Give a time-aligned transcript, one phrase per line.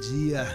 [0.00, 0.46] dia.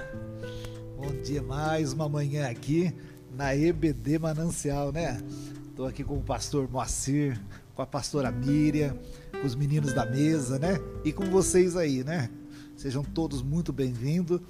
[0.97, 2.91] Bom dia, mais uma manhã aqui
[3.31, 5.21] na EBD Manancial, né?
[5.69, 7.39] Estou aqui com o pastor Moacir,
[7.75, 8.97] com a pastora Miriam,
[9.39, 10.79] com os meninos da mesa, né?
[11.03, 12.27] E com vocês aí, né?
[12.75, 14.41] Sejam todos muito bem-vindos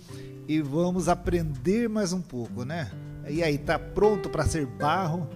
[0.48, 2.90] e vamos aprender mais um pouco, né?
[3.28, 5.28] E aí, tá pronto para ser barro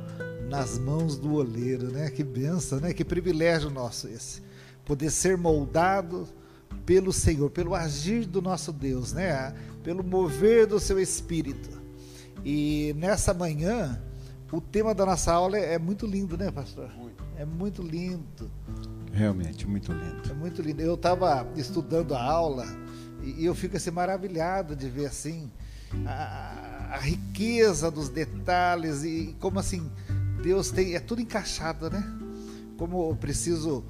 [0.50, 2.10] nas mãos do oleiro, né?
[2.10, 2.94] Que benção, né?
[2.94, 4.42] Que privilégio nosso esse.
[4.86, 6.26] Poder ser moldado
[6.86, 9.54] pelo Senhor, pelo agir do nosso Deus, né?
[9.84, 11.70] Pelo mover do seu espírito.
[12.44, 14.02] E nessa manhã,
[14.52, 16.90] o tema da nossa aula é muito lindo, né, pastor?
[16.98, 17.24] Muito.
[17.38, 18.52] É muito lindo.
[19.12, 20.32] Realmente, muito lindo.
[20.32, 20.82] É muito lindo.
[20.82, 22.66] Eu estava estudando a aula
[23.24, 25.52] e eu fico assim maravilhado de ver assim
[26.06, 29.90] a, a riqueza dos detalhes e como assim
[30.42, 32.04] Deus tem é tudo encaixado, né?
[32.78, 33.84] Como eu preciso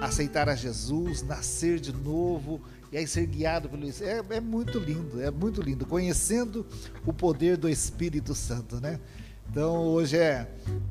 [0.00, 2.60] aceitar a Jesus, nascer de novo
[2.92, 4.04] e aí ser guiado pelo isso.
[4.04, 5.86] É, é muito lindo, é muito lindo.
[5.86, 6.66] Conhecendo
[7.04, 9.00] o poder do Espírito Santo, né?
[9.50, 10.48] Então hoje é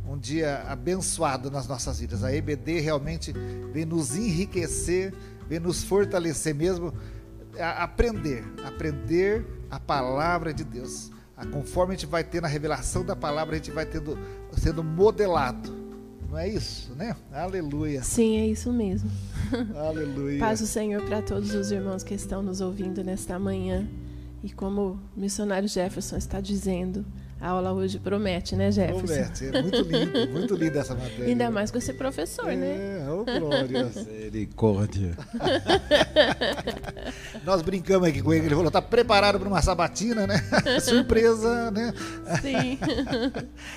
[0.08, 2.24] um dia abençoado nas nossas vidas.
[2.24, 3.34] A EBD realmente
[3.72, 5.14] vem nos enriquecer,
[5.48, 6.94] vem nos fortalecer mesmo,
[7.60, 11.12] a aprender, aprender a palavra de Deus.
[11.52, 14.18] Conforme a gente vai ter na revelação da palavra, a gente vai tendo,
[14.58, 15.83] sendo modelado
[16.34, 17.16] não é isso, né?
[17.32, 18.02] Aleluia.
[18.02, 19.10] Sim, é isso mesmo.
[19.78, 20.40] Aleluia.
[20.40, 23.88] Paz o Senhor para todos os irmãos que estão nos ouvindo nesta manhã.
[24.44, 27.06] E como o missionário Jefferson está dizendo,
[27.44, 29.06] a aula hoje promete, né, Jefferson?
[29.06, 31.26] Promete, é muito lindo, muito linda essa matéria.
[31.26, 33.02] Ainda mais com esse professor, é, né?
[33.02, 33.84] É, oh glória.
[33.94, 35.12] Misericórdia.
[37.44, 40.42] Nós brincamos aqui com ele, ele falou, tá preparado para uma sabatina, né?
[40.80, 41.94] Surpresa, né?
[42.42, 42.80] Sim.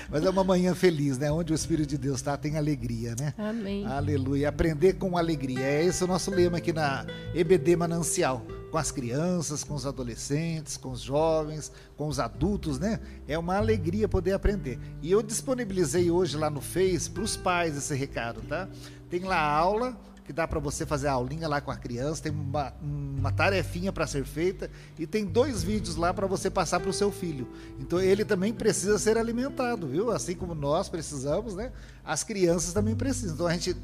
[0.09, 1.29] Mas é uma manhã feliz, né?
[1.29, 3.33] Onde o Espírito de Deus está, tem alegria, né?
[3.37, 3.85] Amém.
[3.85, 4.47] Aleluia.
[4.47, 5.65] Aprender com alegria.
[5.65, 10.77] É esse o nosso lema aqui na EBD Manancial com as crianças, com os adolescentes,
[10.77, 12.99] com os jovens, com os adultos, né?
[13.27, 14.79] É uma alegria poder aprender.
[15.01, 18.67] E eu disponibilizei hoje lá no Face para os pais esse recado, tá?
[19.09, 19.97] Tem lá a aula
[20.27, 23.93] que dá para você fazer a aulinha lá com a criança, tem uma, uma tarefinha
[23.93, 27.47] para ser feita e tem dois vídeos lá para você passar para o seu filho.
[27.79, 30.11] Então ele também precisa ser alimentado, viu?
[30.11, 31.71] Assim como nós precisamos, né?
[32.03, 33.35] As crianças também precisam.
[33.35, 33.77] Então a gente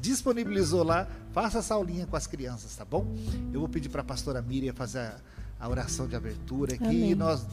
[0.00, 1.06] disponibilizou lá.
[1.32, 3.06] Faça essa aulinha com as crianças, tá bom?
[3.52, 5.16] Eu vou pedir para a pastora Miriam fazer a,
[5.60, 7.10] a, oração de abertura aqui Amém.
[7.10, 7.46] e nós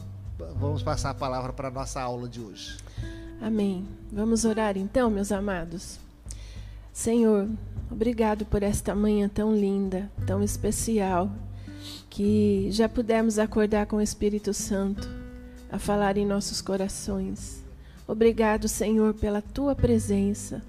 [0.58, 2.78] vamos passar a palavra para a nossa aula de hoje.
[3.40, 3.86] Amém.
[4.10, 5.98] Vamos orar então, meus amados.
[6.92, 7.48] Senhor,
[7.90, 11.30] obrigado por esta manhã tão linda, tão especial,
[12.08, 15.06] que já pudemos acordar com o Espírito Santo
[15.70, 17.62] a falar em nossos corações.
[18.08, 20.62] Obrigado, Senhor, pela tua presença.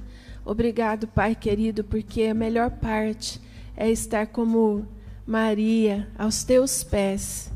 [0.50, 3.42] Obrigado, Pai querido, porque a melhor parte
[3.76, 4.88] é estar como
[5.26, 7.52] Maria aos teus pés.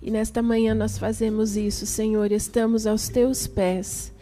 [0.00, 4.12] E nesta manhã nós fazemos isso, Senhor, estamos aos teus pés.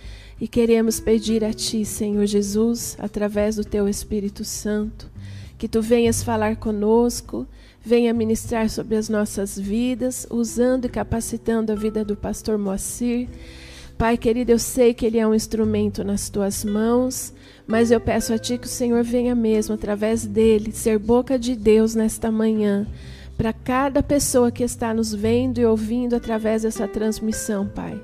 [0.41, 5.11] E queremos pedir a Ti, Senhor Jesus, através do Teu Espírito Santo,
[5.59, 7.47] que Tu venhas falar conosco,
[7.85, 13.29] venha ministrar sobre as nossas vidas, usando e capacitando a vida do pastor Moacir.
[13.97, 17.33] Pai querido, eu sei que ele é um instrumento nas tuas mãos,
[17.67, 21.55] mas eu peço a Ti que o Senhor venha mesmo, através dele, ser boca de
[21.55, 22.87] Deus nesta manhã,
[23.37, 28.01] para cada pessoa que está nos vendo e ouvindo através dessa transmissão, Pai.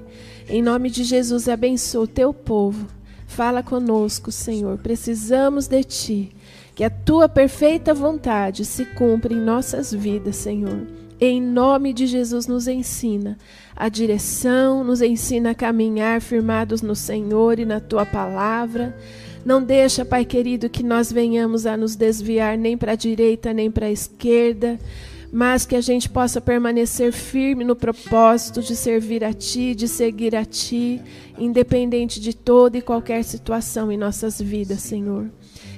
[0.48, 2.86] Em nome de Jesus, abençoa o teu povo.
[3.26, 4.78] Fala conosco, Senhor.
[4.78, 6.32] Precisamos de Ti.
[6.74, 10.99] Que a Tua perfeita vontade se cumpra em nossas vidas, Senhor.
[11.22, 13.36] Em nome de Jesus, nos ensina
[13.76, 18.96] a direção, nos ensina a caminhar firmados no Senhor e na Tua palavra.
[19.44, 23.70] Não deixa, Pai querido, que nós venhamos a nos desviar nem para a direita nem
[23.70, 24.78] para a esquerda,
[25.30, 30.34] mas que a gente possa permanecer firme no propósito de servir a Ti, de seguir
[30.34, 31.02] a Ti,
[31.38, 35.30] independente de toda e qualquer situação em nossas vidas, Senhor.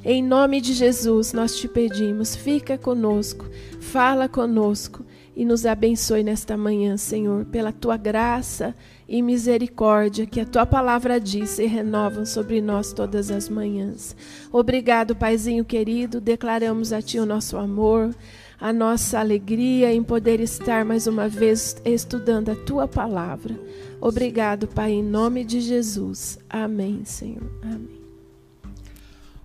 [0.04, 3.44] Em nome de Jesus, nós te pedimos, fica conosco,
[3.80, 8.74] fala conosco e nos abençoe nesta manhã, Senhor, pela tua graça
[9.08, 14.14] e misericórdia que a tua palavra diz se renovam sobre nós todas as manhãs.
[14.52, 18.14] Obrigado, Paizinho querido, declaramos a ti o nosso amor,
[18.60, 23.58] a nossa alegria em poder estar mais uma vez estudando a tua palavra.
[24.00, 26.38] Obrigado, Pai, em nome de Jesus.
[26.48, 27.50] Amém, Senhor.
[27.62, 28.02] Amém.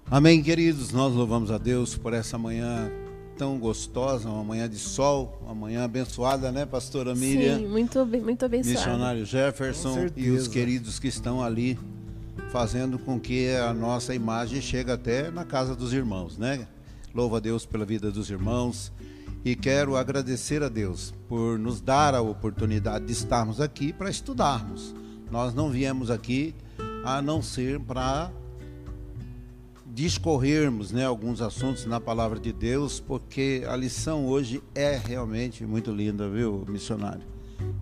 [0.09, 0.91] Amém, queridos.
[0.91, 2.89] Nós louvamos a Deus por essa manhã
[3.37, 7.59] tão gostosa, uma manhã de sol, uma manhã abençoada, né, pastora Miriam?
[7.59, 8.79] Sim, muito, muito abençoada.
[8.79, 11.77] Missionário Jefferson e os queridos que estão ali
[12.49, 16.67] fazendo com que a nossa imagem chegue até na casa dos irmãos, né?
[17.13, 18.91] Louva a Deus pela vida dos irmãos.
[19.45, 24.93] e quero agradecer a Deus por nos dar a oportunidade de estarmos aqui para estudarmos.
[25.31, 26.53] Nós não viemos aqui
[27.05, 28.29] a não ser para
[29.97, 35.89] discorrermos né, alguns assuntos na palavra de Deus, porque a lição hoje é realmente muito
[35.89, 37.23] linda, viu, missionário?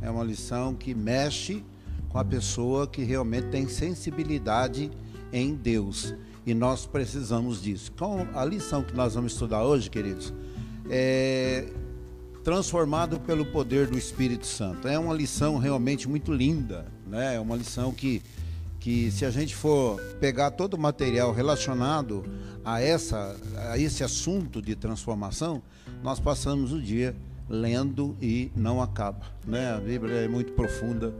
[0.01, 1.61] É uma lição que mexe
[2.07, 4.89] com a pessoa que realmente tem sensibilidade
[5.33, 6.15] em Deus.
[6.45, 7.91] E nós precisamos disso.
[7.91, 10.33] Com a lição que nós vamos estudar hoje, queridos,
[10.89, 11.67] é,
[12.45, 14.87] transformado pelo poder do Espírito Santo.
[14.87, 17.35] É uma lição realmente muito linda, né?
[17.35, 18.21] É uma lição que,
[18.85, 22.23] que se a gente for pegar todo o material relacionado
[22.63, 23.35] a, essa,
[23.71, 25.63] a esse assunto de transformação,
[26.03, 27.15] nós passamos o dia
[27.49, 29.73] lendo e não acaba, né?
[29.73, 31.11] A Bíblia é muito profunda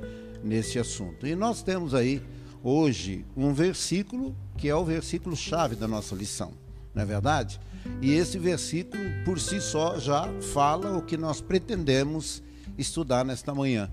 [0.44, 1.26] nesse assunto.
[1.26, 2.22] E nós temos aí
[2.64, 6.54] hoje um versículo que é o versículo chave da nossa lição,
[6.94, 7.60] não é verdade?
[8.00, 12.44] E esse versículo, por si só, já fala o que nós pretendemos
[12.78, 13.90] estudar nesta manhã.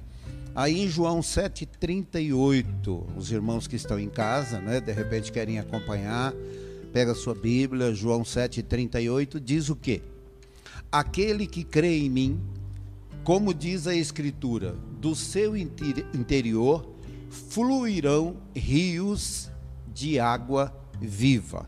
[0.54, 6.34] Aí em João 7,38, os irmãos que estão em casa, né, de repente querem acompanhar,
[6.92, 10.02] pega a sua Bíblia, João 7,38, diz o quê?
[10.90, 12.40] Aquele que crê em mim,
[13.24, 16.86] como diz a Escritura, do seu interior
[17.30, 19.50] fluirão rios
[19.94, 20.70] de água
[21.00, 21.66] viva.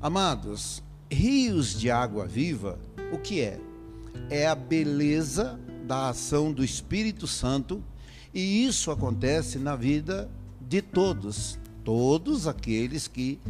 [0.00, 0.80] Amados,
[1.10, 2.78] rios de água viva,
[3.12, 3.58] o que é?
[4.30, 7.82] É a beleza da ação do Espírito Santo
[8.36, 10.28] e isso acontece na vida
[10.60, 13.40] de todos, todos aqueles que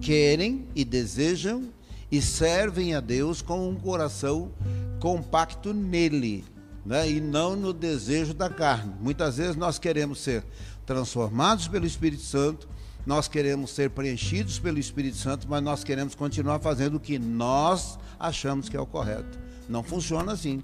[0.00, 1.68] querem e desejam
[2.10, 4.50] e servem a Deus com um coração
[4.98, 6.42] compacto nele,
[6.86, 7.10] né?
[7.10, 8.94] e não no desejo da carne.
[8.98, 10.42] Muitas vezes nós queremos ser
[10.86, 12.66] transformados pelo Espírito Santo,
[13.04, 17.98] nós queremos ser preenchidos pelo Espírito Santo, mas nós queremos continuar fazendo o que nós
[18.18, 19.38] achamos que é o correto.
[19.68, 20.62] Não funciona assim.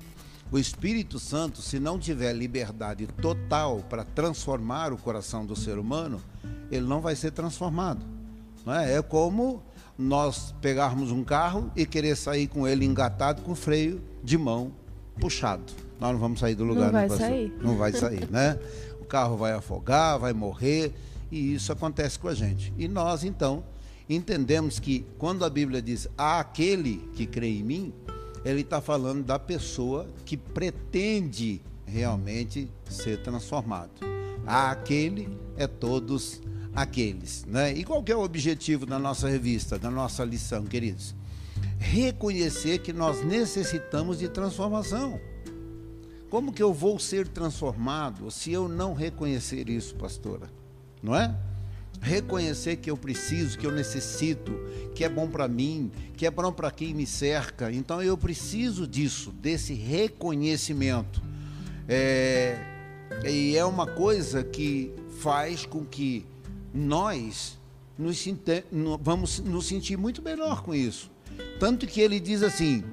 [0.50, 6.22] O Espírito Santo, se não tiver liberdade total para transformar o coração do ser humano,
[6.70, 8.06] ele não vai ser transformado.
[8.64, 8.94] Não é?
[8.94, 9.62] é como
[9.98, 14.72] nós pegarmos um carro e querer sair com ele engatado com freio de mão
[15.18, 15.72] puxado.
[15.98, 17.58] Nós não vamos sair do lugar, não vai sair.
[17.60, 18.58] Não vai sair, né?
[19.00, 20.92] O carro vai afogar, vai morrer
[21.30, 22.72] e isso acontece com a gente.
[22.76, 23.64] E nós, então,
[24.08, 27.92] entendemos que quando a Bíblia diz aquele que crê em mim,
[28.50, 33.90] ele está falando da pessoa que pretende realmente ser transformado.
[34.46, 36.40] aquele é todos
[36.74, 37.44] aqueles.
[37.44, 37.72] Né?
[37.72, 41.14] E qual é o objetivo da nossa revista, da nossa lição, queridos?
[41.78, 45.20] Reconhecer que nós necessitamos de transformação.
[46.30, 50.50] Como que eu vou ser transformado se eu não reconhecer isso, pastora?
[51.02, 51.34] não é?
[52.00, 54.52] Reconhecer que eu preciso, que eu necessito,
[54.94, 57.72] que é bom para mim, que é bom para quem me cerca.
[57.72, 61.22] Então eu preciso disso, desse reconhecimento.
[61.88, 62.58] É,
[63.24, 66.24] e é uma coisa que faz com que
[66.74, 67.58] nós
[67.98, 68.24] nos,
[69.00, 71.10] vamos nos sentir muito melhor com isso.
[71.58, 72.84] Tanto que ele diz assim: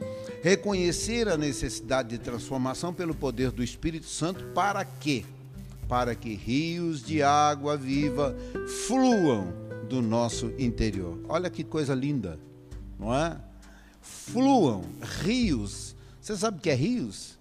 [0.42, 5.24] reconhecer a necessidade de transformação pelo poder do Espírito Santo, para quê?
[5.88, 8.36] Para que rios de água viva
[8.88, 9.54] fluam
[9.90, 11.20] do nosso interior.
[11.28, 12.40] Olha que coisa linda,
[13.00, 13.38] não é?
[14.02, 14.84] Fluam
[15.22, 15.96] rios.
[16.20, 17.38] Você sabe o que é rios?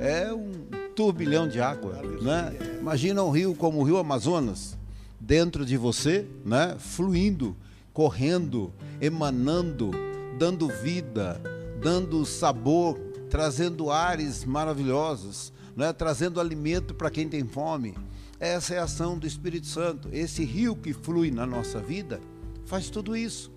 [0.00, 0.52] É um
[0.94, 2.52] turbilhão de água, né?
[2.80, 4.76] Imagina um rio como o Rio Amazonas
[5.20, 6.76] dentro de você, né?
[6.78, 7.56] Fluindo,
[7.92, 9.92] correndo, emanando,
[10.38, 11.40] dando vida,
[11.80, 12.98] dando sabor,
[13.30, 17.94] trazendo ares maravilhosos né, trazendo alimento para quem tem fome.
[18.38, 20.08] Essa é a ação do Espírito Santo.
[20.12, 22.20] Esse rio que flui na nossa vida
[22.66, 23.52] faz tudo isso.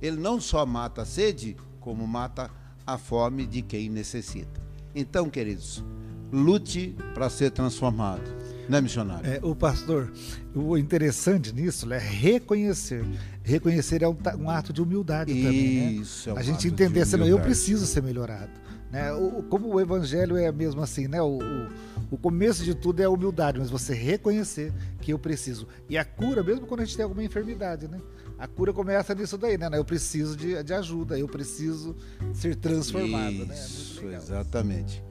[0.00, 2.50] Ele não só mata a sede, como mata
[2.86, 4.60] a fome de quem necessita.
[4.94, 5.84] Então, queridos,
[6.32, 8.38] lute para ser transformado.
[8.68, 9.30] Né, missionário?
[9.30, 10.12] É, o pastor,
[10.54, 13.02] o interessante nisso é reconhecer.
[13.42, 16.00] Reconhecer é um, um ato de humildade Isso, também.
[16.00, 16.06] Né?
[16.26, 18.50] É um a gente entender, eu preciso ser melhorado.
[18.90, 19.12] Né?
[19.12, 21.20] O, como o evangelho é mesmo assim, né?
[21.20, 21.68] O, o,
[22.12, 25.68] o, começo de tudo é a humildade, mas você reconhecer que eu preciso.
[25.88, 28.00] E a cura, mesmo quando a gente tem alguma enfermidade, né?
[28.38, 29.68] A cura começa nisso daí, né?
[29.72, 31.94] Eu preciso de, de ajuda, eu preciso
[32.32, 33.46] ser transformado.
[33.46, 33.54] Né?
[33.54, 34.16] Isso, né?
[34.16, 35.02] exatamente.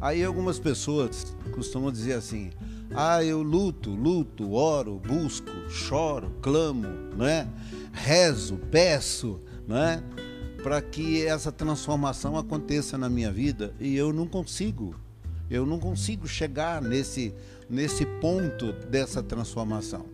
[0.00, 2.50] Aí algumas pessoas costumam dizer assim:
[2.94, 7.48] ah, eu luto, luto, oro, busco, choro, clamo, né?
[7.92, 10.02] rezo, peço, né?
[10.62, 14.94] Para que essa transformação aconteça na minha vida e eu não consigo.
[15.50, 17.34] Eu não consigo chegar nesse,
[17.68, 20.06] nesse ponto dessa transformação.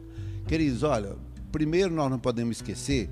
[0.47, 1.17] Queridos, olha,
[1.53, 3.11] primeiro nós não podemos esquecer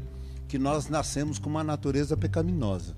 [0.48, 2.96] que nós nascemos com uma natureza pecaminosa.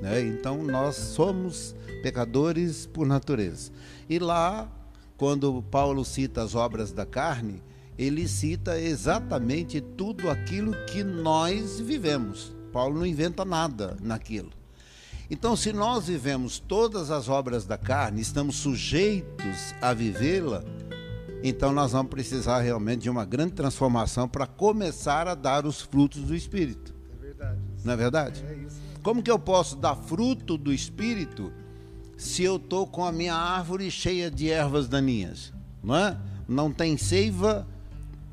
[0.00, 0.20] Né?
[0.20, 3.72] Então nós somos pecadores por natureza.
[4.08, 4.70] E lá,
[5.16, 7.62] quando Paulo cita as obras da carne,
[7.98, 12.59] ele cita exatamente tudo aquilo que nós vivemos.
[12.72, 14.50] Paulo não inventa nada naquilo.
[15.30, 20.64] Então, se nós vivemos todas as obras da carne, estamos sujeitos a vivê-la,
[21.42, 26.22] então nós vamos precisar realmente de uma grande transformação para começar a dar os frutos
[26.22, 26.92] do Espírito.
[27.12, 27.58] É verdade.
[27.84, 28.44] Não é verdade?
[28.46, 28.80] É isso.
[29.02, 31.52] Como que eu posso dar fruto do Espírito
[32.16, 35.52] se eu estou com a minha árvore cheia de ervas daninhas?
[35.82, 36.18] Não é?
[36.46, 37.66] Não tem seiva,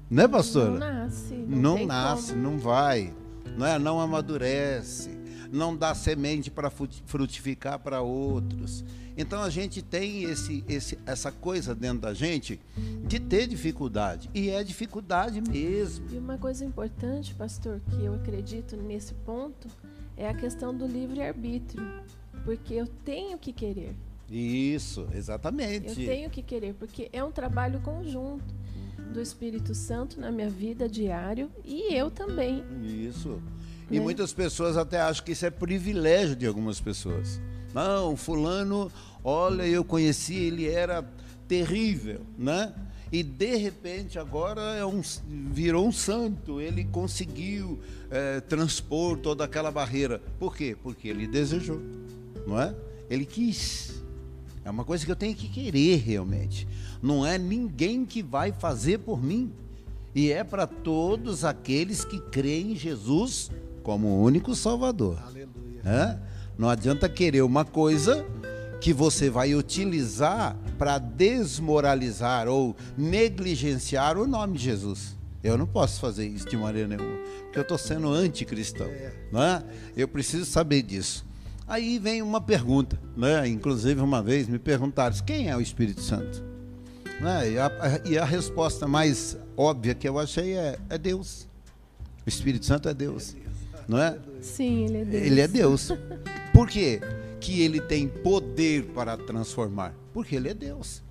[0.09, 0.71] né, pastora?
[0.71, 1.33] Não nasce.
[1.35, 2.41] Não, não nasce, como.
[2.41, 3.13] não vai.
[3.57, 3.79] Não, é?
[3.79, 5.09] não amadurece.
[5.51, 8.83] Não dá semente para frutificar para outros.
[9.17, 12.59] Então a gente tem esse, esse, essa coisa dentro da gente
[13.05, 14.29] de ter dificuldade.
[14.33, 16.05] E é dificuldade mesmo.
[16.11, 19.67] E uma coisa importante, pastor, que eu acredito nesse ponto,
[20.15, 21.83] é a questão do livre-arbítrio.
[22.43, 23.95] Porque eu tenho que querer.
[24.29, 25.87] Isso, exatamente.
[25.87, 28.56] Eu tenho que querer, porque é um trabalho conjunto
[29.17, 32.63] do Espírito Santo na minha vida diário e eu também.
[32.83, 33.41] Isso.
[33.89, 33.99] E né?
[33.99, 37.41] muitas pessoas até acham que isso é privilégio de algumas pessoas.
[37.73, 38.91] Não, fulano,
[39.23, 41.03] olha, eu conheci, ele era
[41.47, 42.71] terrível, né?
[43.11, 47.79] e de repente agora é um, virou um santo, ele conseguiu
[48.11, 50.21] é, transpor toda aquela barreira.
[50.37, 50.77] Por quê?
[50.83, 51.81] Porque ele desejou,
[52.45, 52.75] não é?
[53.09, 53.96] Ele quis.
[54.67, 56.67] É uma coisa que eu tenho que querer realmente.
[57.01, 59.49] Não é ninguém que vai fazer por mim.
[60.13, 63.49] E é para todos aqueles que creem em Jesus
[63.81, 65.23] como o único Salvador.
[65.25, 65.81] Aleluia.
[65.85, 66.19] É?
[66.57, 68.25] Não adianta querer uma coisa
[68.81, 75.15] que você vai utilizar para desmoralizar ou negligenciar o nome de Jesus.
[75.41, 78.87] Eu não posso fazer isso de maneira nenhuma, porque eu estou sendo anticristão.
[78.87, 79.13] É.
[79.31, 79.63] Né?
[79.95, 81.25] Eu preciso saber disso.
[81.67, 83.47] Aí vem uma pergunta, né?
[83.47, 86.43] inclusive uma vez me perguntaram: quem é o Espírito Santo?
[87.19, 87.51] Né?
[87.51, 87.71] E, a,
[88.05, 91.47] e, a, resposta mais óbvia que eu achei é, é Deus.
[92.25, 93.35] O Espírito Santo é Deus.
[93.87, 94.17] Não é?
[94.41, 95.23] Sim, ele é Deus.
[95.25, 95.91] Ele é Deus.
[96.53, 97.01] Por quê?
[97.39, 99.93] que ele tem poder para transformar?
[100.13, 101.01] Porque ele é Deus.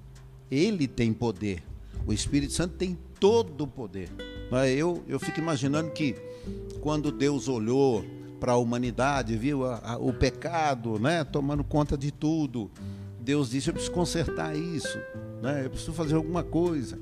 [0.51, 1.63] Ele tem poder.
[2.07, 4.11] O Espírito Santo tem todo o poder.
[4.77, 6.15] Eu, eu fico imaginando que
[6.81, 8.05] quando Deus olhou
[8.38, 12.71] para a humanidade, viu a, a, o pecado né, tomando conta de tudo,
[13.21, 14.99] Deus disse: Eu preciso consertar isso,
[15.43, 16.99] né, eu preciso fazer alguma coisa.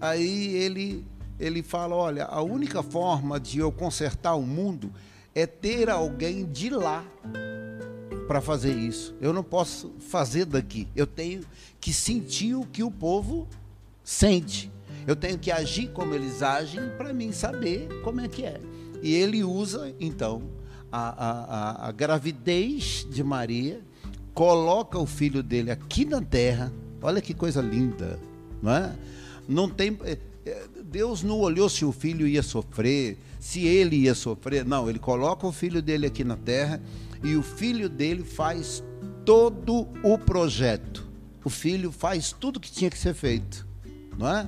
[0.00, 1.04] Aí ele,
[1.38, 4.92] ele fala: Olha, a única forma de eu consertar o mundo
[5.34, 7.04] é ter alguém de lá
[8.26, 9.14] para fazer isso.
[9.20, 10.88] Eu não posso fazer daqui.
[10.94, 11.42] Eu tenho
[11.80, 13.48] que sentir o que o povo
[14.04, 14.70] sente.
[15.06, 18.60] Eu tenho que agir como eles agem para mim saber como é que é.
[19.02, 20.42] E ele usa, então,
[20.92, 23.80] a, a, a gravidez de Maria,
[24.34, 26.72] coloca o filho dele aqui na terra.
[27.00, 28.20] Olha que coisa linda,
[28.62, 28.94] não é?
[29.48, 29.98] Não tem.
[30.04, 34.64] Eh, eh, Deus não olhou se o filho ia sofrer, se ele ia sofrer.
[34.64, 36.80] Não, ele coloca o filho dele aqui na terra
[37.24, 38.84] e o filho dele faz
[39.24, 41.10] todo o projeto.
[41.44, 43.66] O filho faz tudo que tinha que ser feito,
[44.16, 44.46] não é?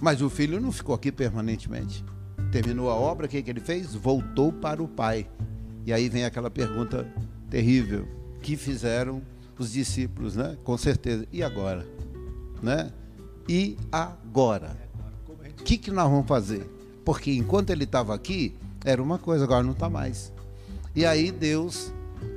[0.00, 2.04] Mas o filho não ficou aqui permanentemente.
[2.52, 3.94] Terminou a obra, o que, que ele fez?
[3.94, 5.26] Voltou para o pai.
[5.84, 7.06] E aí vem aquela pergunta
[7.50, 8.06] terrível
[8.42, 9.22] que fizeram
[9.58, 10.56] os discípulos, né?
[10.64, 11.26] Com certeza.
[11.32, 11.86] E agora,
[12.62, 12.92] né?
[13.48, 14.76] E agora?
[15.58, 16.68] O que, que nós vamos fazer?
[17.04, 18.54] Porque enquanto ele estava aqui,
[18.84, 20.32] era uma coisa, agora não está mais.
[20.94, 21.92] E aí Deus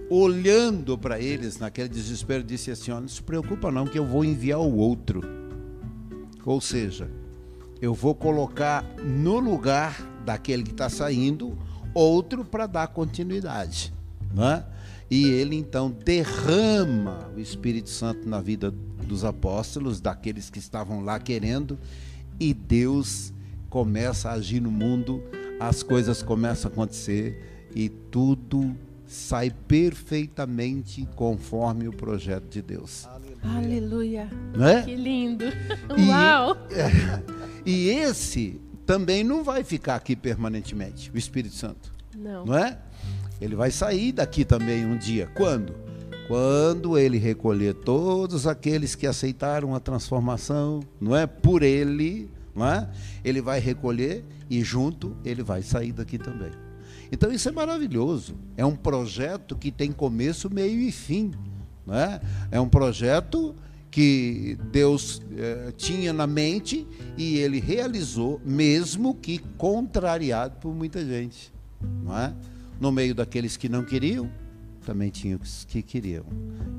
[0.10, 4.60] olhando para eles naquele desespero, disse assim: Não se preocupa, não, que eu vou enviar
[4.60, 5.22] o outro.
[6.46, 7.10] Ou seja,
[7.82, 11.58] eu vou colocar no lugar daquele que está saindo
[11.94, 13.94] outro para dar continuidade.
[14.34, 14.64] Né?
[15.10, 18.72] E ele então derrama o Espírito Santo na vida
[19.06, 21.78] dos apóstolos, daqueles que estavam lá querendo,
[22.40, 23.34] e Deus
[23.70, 25.22] começa a agir no mundo,
[25.60, 33.08] as coisas começam a acontecer e tudo sai perfeitamente conforme o projeto de Deus.
[33.44, 34.30] Aleluia.
[34.60, 34.82] É?
[34.84, 35.46] Que lindo.
[35.98, 36.56] E, Uau!
[36.72, 37.22] É,
[37.66, 41.92] e esse também não vai ficar aqui permanentemente, o Espírito Santo.
[42.16, 42.46] Não.
[42.46, 42.78] Não é?
[43.40, 45.28] Ele vai sair daqui também um dia.
[45.36, 45.74] Quando?
[46.28, 51.26] Quando ele recolher todos aqueles que aceitaram a transformação, não é?
[51.26, 52.90] Por ele, não é?
[53.24, 56.52] Ele vai recolher e junto ele vai sair daqui também.
[57.12, 58.36] Então isso é maravilhoso.
[58.56, 61.32] É um projeto que tem começo, meio e fim.
[61.86, 62.22] Né?
[62.50, 63.56] É um projeto
[63.92, 71.54] que Deus eh, tinha na mente e ele realizou, mesmo que contrariado por muita gente.
[72.02, 72.34] Não é?
[72.80, 74.32] No meio daqueles que não queriam,
[74.86, 76.24] também tinham os que queriam.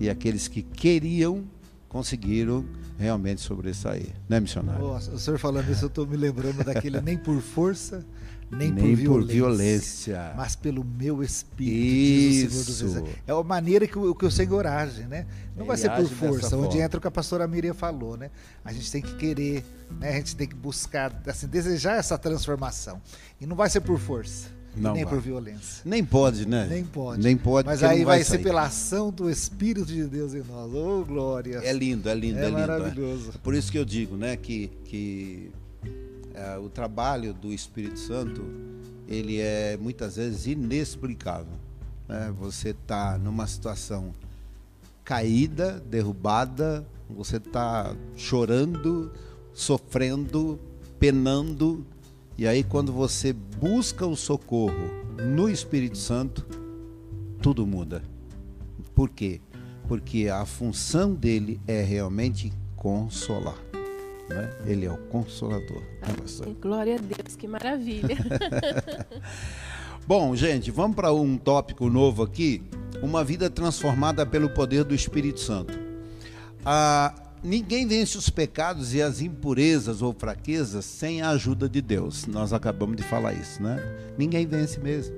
[0.01, 1.45] E aqueles que queriam
[1.87, 2.65] conseguiram
[2.99, 4.81] realmente sobressair, né, missionário?
[4.81, 8.07] Nossa, o senhor falando isso, eu estou me lembrando daquele nem por força,
[8.53, 10.33] nem, Nem por, violência, por violência.
[10.37, 11.73] mas pelo meu espírito.
[11.75, 12.85] diz o Senhor dos Isso.
[12.85, 13.15] Exércitos.
[13.27, 15.27] É a maneira que o, que o Senhor age, né?
[15.57, 16.83] Não Ele vai ser por força, onde forma.
[16.83, 18.31] entra o que a pastora Miriam falou, né?
[18.65, 19.65] A gente tem que querer,
[19.99, 20.11] né?
[20.11, 23.01] A gente tem que buscar, assim, desejar essa transformação.
[23.41, 25.15] E não vai ser por força, Não nem vai.
[25.15, 25.83] por violência.
[25.85, 26.67] Nem pode, né?
[26.69, 27.23] Nem pode.
[27.23, 27.67] Nem pode.
[27.67, 30.73] Mas aí não vai, ser pela ação do Espírito de Deus em nós.
[30.75, 31.59] Ô, glória!
[31.65, 32.59] É lindo, é lindo, é, É lindo.
[32.59, 32.67] é.
[32.67, 33.33] maravilhoso.
[33.43, 35.51] Por isso que eu digo, né, que, que
[36.35, 38.43] é, o trabalho do Espírito Santo,
[39.09, 41.55] ele é muitas vezes inexplicável.
[42.09, 42.33] né?
[42.39, 44.15] Você está numa situação
[45.05, 49.13] caída, derrubada, você está chorando,
[49.53, 50.59] sofrendo,
[50.99, 51.85] penando,
[52.39, 55.03] e aí quando você busca o socorro
[55.37, 56.47] no Espírito Santo,
[57.41, 58.03] tudo muda.
[58.95, 59.41] Por quê?
[59.89, 63.72] Porque a função dele é realmente consolar.
[64.29, 64.51] Né?
[64.67, 65.83] Ele é o consolador.
[66.47, 66.57] né?
[66.61, 68.17] Glória a Deus, que maravilha.
[70.07, 72.63] Bom, gente, vamos para um tópico novo aqui:
[73.03, 75.79] uma vida transformada pelo poder do Espírito Santo.
[76.65, 82.27] Ah, ninguém vence os pecados e as impurezas ou fraquezas sem a ajuda de Deus.
[82.27, 83.79] Nós acabamos de falar isso, né?
[84.19, 85.15] Ninguém vence mesmo.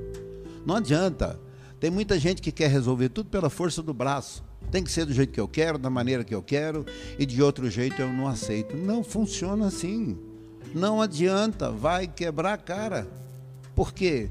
[0.66, 1.38] Não adianta.
[1.80, 4.42] Tem muita gente que quer resolver tudo pela força do braço.
[4.71, 6.85] Tem que ser do jeito que eu quero, da maneira que eu quero,
[7.18, 8.76] e de outro jeito eu não aceito.
[8.76, 10.18] Não funciona assim.
[10.75, 13.06] Não adianta, vai quebrar a cara.
[13.75, 14.28] Por quê?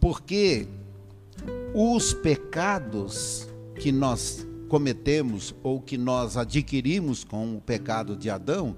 [0.00, 0.66] Porque
[1.74, 8.76] os pecados que nós cometemos ou que nós adquirimos com o pecado de Adão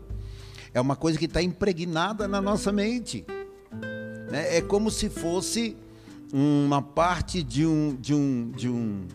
[0.73, 3.25] é uma coisa que está impregnada na nossa mente.
[4.31, 4.57] né?
[4.57, 5.77] É como se fosse
[6.33, 9.07] uma parte de um, de um, de um,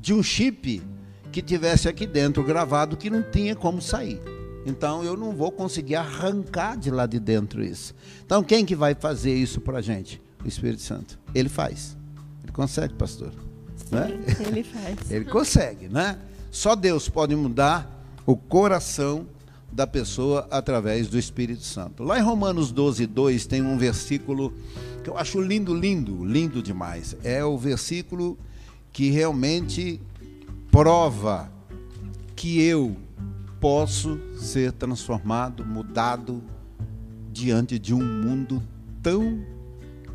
[0.00, 0.82] de um chip
[1.30, 4.20] que tivesse aqui dentro gravado que não tinha como sair.
[4.64, 7.94] Então eu não vou conseguir arrancar de lá de dentro isso.
[8.24, 10.20] Então quem que vai fazer isso para a gente?
[10.44, 11.18] O Espírito Santo.
[11.34, 11.96] Ele faz.
[12.42, 13.32] Ele consegue, pastor.
[13.90, 14.18] Né?
[14.36, 14.98] Sim, ele faz.
[15.10, 16.18] Ele consegue, né?
[16.50, 19.26] Só Deus pode mudar o coração
[19.72, 22.02] da pessoa através do Espírito Santo.
[22.02, 24.52] Lá em Romanos 12, 2 tem um versículo
[25.02, 27.16] que eu acho lindo, lindo, lindo demais.
[27.22, 28.36] É o versículo
[28.98, 30.00] que realmente
[30.72, 31.48] prova
[32.34, 32.96] que eu
[33.60, 36.42] posso ser transformado, mudado
[37.30, 38.60] diante de um mundo
[39.00, 39.40] tão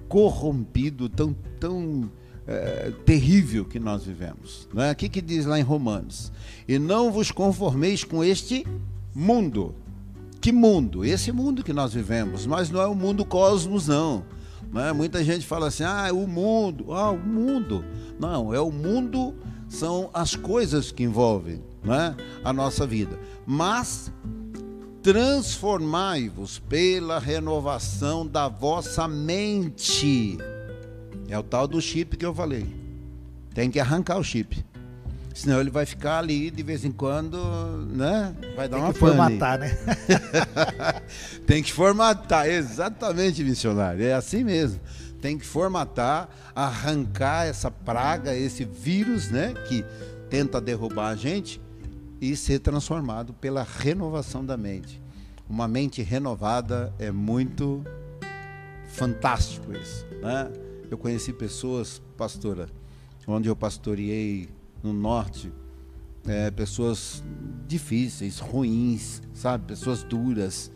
[0.09, 2.11] corrompido, tão, tão
[2.45, 4.67] é, terrível que nós vivemos.
[4.73, 4.91] Não é?
[4.91, 6.29] O que, que diz lá em Romanos?
[6.67, 8.67] E não vos conformeis com este
[9.15, 9.73] mundo.
[10.41, 11.05] Que mundo?
[11.05, 14.25] Esse mundo que nós vivemos, mas não é o mundo cosmos, não.
[14.71, 14.93] Não é?
[14.93, 17.83] Muita gente fala assim, ah, o mundo, ah, o mundo.
[18.19, 19.35] Não, é o mundo,
[19.67, 22.15] são as coisas que envolvem não é?
[22.43, 23.19] a nossa vida.
[23.45, 24.11] Mas
[25.01, 30.37] transformai-vos pela renovação da vossa mente.
[31.27, 32.65] É o tal do chip que eu falei.
[33.53, 34.65] Tem que arrancar o chip.
[35.33, 37.37] Senão ele vai ficar ali de vez em quando,
[37.89, 38.35] né?
[38.55, 39.15] Vai dar Tem uma que pane.
[39.15, 39.77] formatar, né?
[41.47, 44.03] Tem que formatar, exatamente, missionário.
[44.05, 44.79] É assim mesmo.
[45.19, 49.53] Tem que formatar, arrancar essa praga, esse vírus, né?
[49.67, 49.83] Que
[50.29, 51.59] tenta derrubar a gente
[52.21, 55.01] e ser transformado pela renovação da mente.
[55.49, 57.83] Uma mente renovada é muito
[58.87, 60.51] fantástico isso, né?
[60.89, 62.69] Eu conheci pessoas, pastora,
[63.27, 64.49] onde eu pastoreei
[64.83, 65.51] no norte,
[66.27, 67.23] é, pessoas
[67.67, 69.65] difíceis, ruins, sabe?
[69.65, 70.69] Pessoas duras,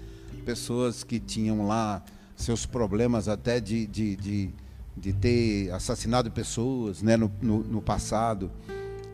[0.45, 2.03] pessoas que tinham lá
[2.35, 4.49] seus problemas até de, de, de,
[4.95, 8.49] de ter assassinado pessoas né, no, no, no passado.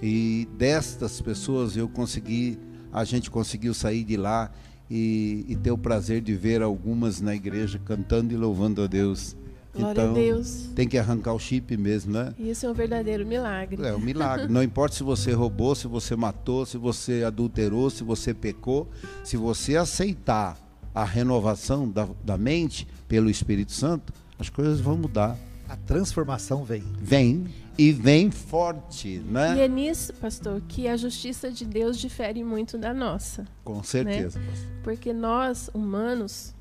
[0.01, 2.59] E destas pessoas eu consegui,
[2.91, 4.51] a gente conseguiu sair de lá
[4.89, 9.35] e, e ter o prazer de ver algumas na igreja cantando e louvando a Deus.
[9.73, 10.69] Glória então, a Deus.
[10.75, 12.33] tem que arrancar o chip mesmo, né?
[12.37, 13.83] Isso é um verdadeiro milagre.
[13.85, 14.47] É um milagre.
[14.47, 18.87] Não importa se você roubou, se você matou, se você adulterou, se você pecou,
[19.23, 20.57] se você aceitar
[20.93, 25.37] a renovação da, da mente pelo Espírito Santo, as coisas vão mudar.
[25.67, 26.83] A transformação vem.
[26.99, 29.63] Vem e vem forte, E né?
[29.63, 33.45] é nisso, pastor, que a justiça de Deus difere muito da nossa.
[33.63, 34.39] Com certeza.
[34.83, 36.53] Porque nós, humanos,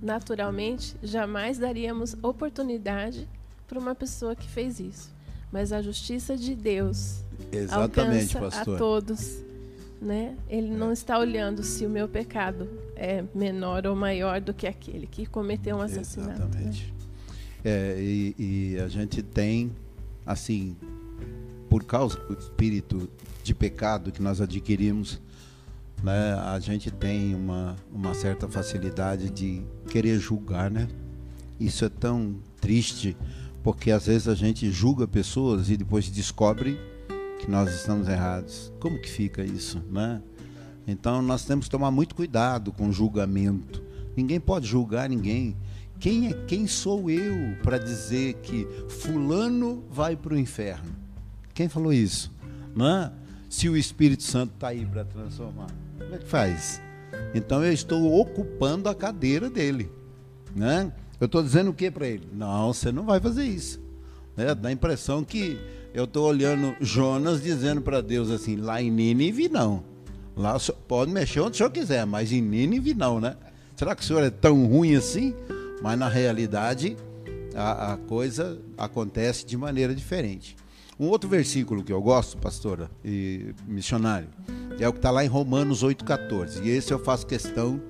[0.00, 3.28] naturalmente, jamais daríamos oportunidade
[3.66, 5.12] para uma pessoa que fez isso.
[5.52, 8.74] Mas a justiça de Deus Exatamente, alcança pastor.
[8.74, 9.38] a todos.
[10.00, 10.36] Né?
[10.48, 15.06] Ele não está olhando se o meu pecado é menor ou maior do que aquele
[15.08, 16.38] que cometeu um assassinato.
[16.40, 16.46] né?
[16.46, 16.94] Exatamente.
[17.64, 19.72] É, e, e a gente tem,
[20.24, 20.76] assim,
[21.68, 23.10] por causa do espírito
[23.42, 25.20] de pecado que nós adquirimos,
[26.02, 30.88] né, a gente tem uma, uma certa facilidade de querer julgar, né?
[31.58, 33.16] Isso é tão triste,
[33.62, 36.78] porque às vezes a gente julga pessoas e depois descobre
[37.40, 38.72] que nós estamos errados.
[38.78, 40.22] Como que fica isso, né?
[40.86, 43.82] Então nós temos que tomar muito cuidado com o julgamento.
[44.16, 45.56] Ninguém pode julgar ninguém.
[45.98, 50.90] Quem é quem sou eu para dizer que fulano vai para o inferno?
[51.52, 52.32] Quem falou isso?
[52.74, 53.12] Né?
[53.50, 55.68] Se o Espírito Santo está aí para transformar,
[56.08, 56.80] como é que faz?
[57.34, 59.92] Então eu estou ocupando a cadeira dele,
[60.56, 60.90] né?
[61.20, 62.26] Eu estou dizendo o que para ele?
[62.32, 63.78] Não, você não vai fazer isso.
[64.34, 64.54] Né?
[64.54, 65.58] Dá a impressão que
[65.92, 69.84] eu estou olhando Jonas dizendo para Deus assim, lá em Nínive não.
[70.34, 73.36] Lá pode mexer onde o senhor quiser, mas em Nínive não, né?
[73.76, 75.34] Será que o senhor é tão ruim assim?
[75.82, 76.96] Mas na realidade
[77.54, 80.56] a, a coisa acontece de maneira diferente.
[80.98, 84.28] Um outro versículo que eu gosto, pastora e missionário,
[84.80, 86.64] é o que está lá em Romanos 8,14.
[86.64, 87.80] E esse eu faço questão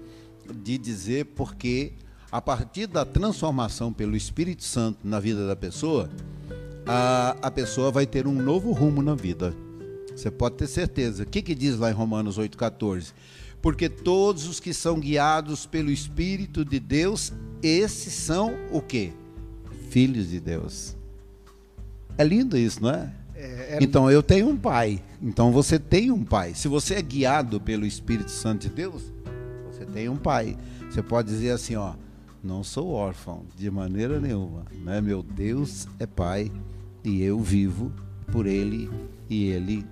[0.55, 1.93] de dizer porque
[2.31, 6.11] a partir da transformação pelo Espírito Santo na vida da pessoa,
[6.87, 9.55] a, a pessoa vai ter um novo rumo na vida.
[10.15, 11.23] Você pode ter certeza.
[11.23, 13.15] O que, que diz lá em Romanos 8,14?
[13.63, 19.13] Porque todos os que são guiados pelo Espírito de Deus, esses são o quê?
[19.89, 20.98] Filhos de Deus.
[22.19, 23.13] É lindo isso, não é?
[23.35, 25.01] é, é então eu tenho um pai.
[25.23, 26.53] Então você tem um pai.
[26.55, 29.13] Se você é guiado pelo Espírito Santo de Deus,
[29.71, 30.57] você tem um pai.
[30.91, 31.95] Você pode dizer assim, ó,
[32.43, 35.01] não sou órfão de maneira nenhuma, né?
[35.01, 36.51] Meu Deus é pai
[37.05, 37.93] e eu vivo
[38.33, 38.91] por ele
[39.31, 39.87] e ele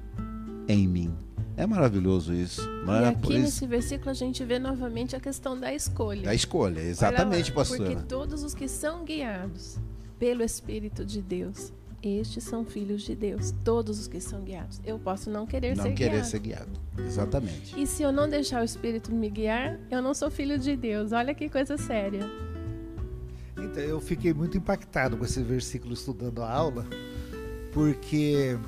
[0.68, 1.14] em mim.
[1.56, 2.68] É maravilhoso isso.
[2.84, 3.02] Né?
[3.02, 6.22] E aqui nesse versículo a gente vê novamente a questão da escolha.
[6.22, 7.78] Da escolha, exatamente, pastor.
[7.78, 9.78] Porque todos os que são guiados
[10.18, 11.72] pelo Espírito de Deus,
[12.08, 13.52] estes são filhos de Deus.
[13.64, 14.80] Todos os que são guiados.
[14.84, 16.26] Eu posso não querer não ser querer guiado.
[16.26, 16.80] ser guiado.
[16.98, 17.80] Exatamente.
[17.80, 21.12] E se eu não deixar o Espírito me guiar, eu não sou filho de Deus.
[21.12, 22.28] Olha que coisa séria.
[23.58, 26.86] Então, eu fiquei muito impactado com esse versículo estudando a aula,
[27.72, 28.58] porque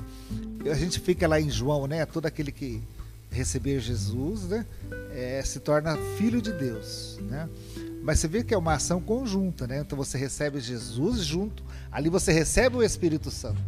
[0.69, 2.05] a gente fica lá em João, né?
[2.05, 2.81] Todo aquele que
[3.31, 4.65] receber Jesus, né?
[5.11, 7.47] É, se torna filho de Deus, né?
[8.09, 9.81] Mas você vê que é uma ação conjunta, né?
[9.81, 13.61] Então você recebe Jesus junto, ali você recebe o Espírito Santo,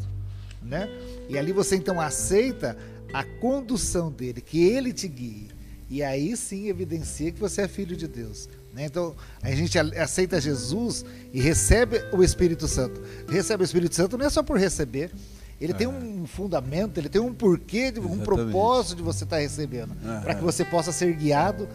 [0.64, 0.90] né?
[1.30, 2.76] E ali você então aceita
[3.14, 5.50] a condução dele, que ele te guie.
[5.88, 8.50] E aí sim evidencia que você é filho de Deus.
[8.74, 8.86] Né?
[8.86, 13.00] Então, a gente aceita Jesus e recebe o Espírito Santo.
[13.30, 15.12] Recebe o Espírito Santo não é só por receber,
[15.60, 15.76] ele é.
[15.76, 20.34] tem um fundamento, ele tem um porquê, um propósito de você estar tá recebendo, para
[20.34, 21.70] que você possa ser guiado,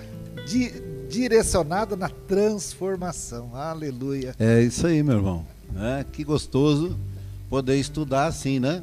[0.44, 0.72] di,
[1.08, 3.54] direcionado na transformação.
[3.54, 4.34] Aleluia.
[4.38, 5.46] É isso aí, meu irmão.
[5.76, 6.96] É, que gostoso
[7.48, 8.82] poder estudar assim, né?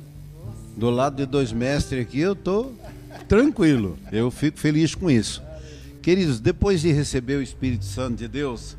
[0.75, 2.71] Do lado de dois mestres aqui, eu tô
[3.27, 3.97] tranquilo.
[4.11, 5.41] Eu fico feliz com isso.
[6.01, 8.75] Queridos, depois de receber o Espírito Santo de Deus,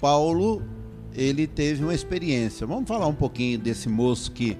[0.00, 0.62] Paulo,
[1.14, 2.66] ele teve uma experiência.
[2.66, 4.56] Vamos falar um pouquinho desse moço que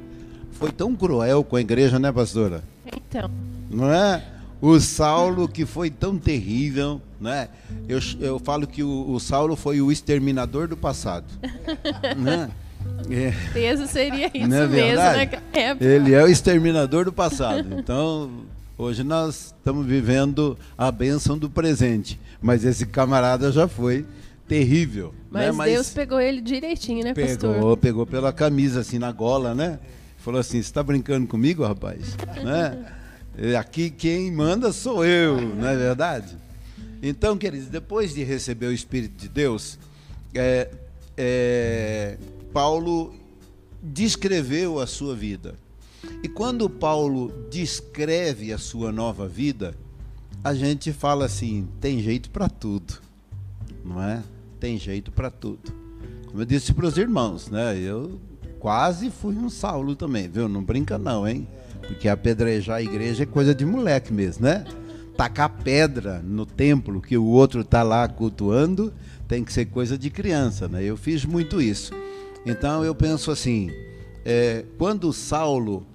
[0.52, 2.62] foi tão cruel com a igreja, né, pastora?
[2.87, 3.30] Então.
[3.70, 4.24] Não é?
[4.61, 7.48] O Saulo que foi tão terrível, né?
[7.88, 11.26] Eu, eu falo que o, o Saulo foi o exterminador do passado.
[12.16, 12.50] né?
[13.11, 13.33] É.
[13.52, 15.85] Peso seria isso é mesmo naquela época.
[15.85, 17.78] Ele é o exterminador do passado.
[17.78, 18.30] Então,
[18.80, 24.06] Hoje nós estamos vivendo a bênção do presente, mas esse camarada já foi
[24.48, 25.12] terrível.
[25.30, 25.52] Mas, né?
[25.52, 27.76] mas Deus pegou ele direitinho, né, pegou, pastor?
[27.76, 29.78] Pegou pela camisa, assim, na gola, né?
[30.16, 32.16] Falou assim, você está brincando comigo, rapaz?
[32.42, 33.54] né?
[33.59, 36.38] Aqui quem manda sou eu, não é verdade?
[37.03, 39.79] Então, queridos, depois de receber o Espírito de Deus,
[40.35, 40.71] é,
[41.17, 42.19] é,
[42.53, 43.15] Paulo
[43.83, 45.55] descreveu a sua vida.
[46.23, 49.75] E quando Paulo descreve a sua nova vida,
[50.43, 52.95] a gente fala assim: tem jeito para tudo,
[53.85, 54.23] não é?
[54.59, 55.73] Tem jeito para tudo.
[56.27, 57.77] Como eu disse para os irmãos, né?
[57.79, 58.21] Eu
[58.59, 60.49] quase fui um Saulo também, viu?
[60.49, 61.49] Não brinca não, hein?
[61.87, 64.65] Porque apedrejar a igreja é coisa de moleque mesmo, né?
[65.20, 68.90] Tacar pedra no templo que o outro está lá cultuando
[69.28, 70.83] tem que ser coisa de criança, né?
[70.83, 71.92] Eu fiz muito isso.
[72.46, 73.70] Então eu penso assim,
[74.24, 75.87] é, quando Saulo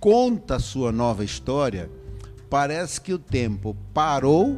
[0.00, 1.90] conta a sua nova história,
[2.48, 4.56] parece que o tempo parou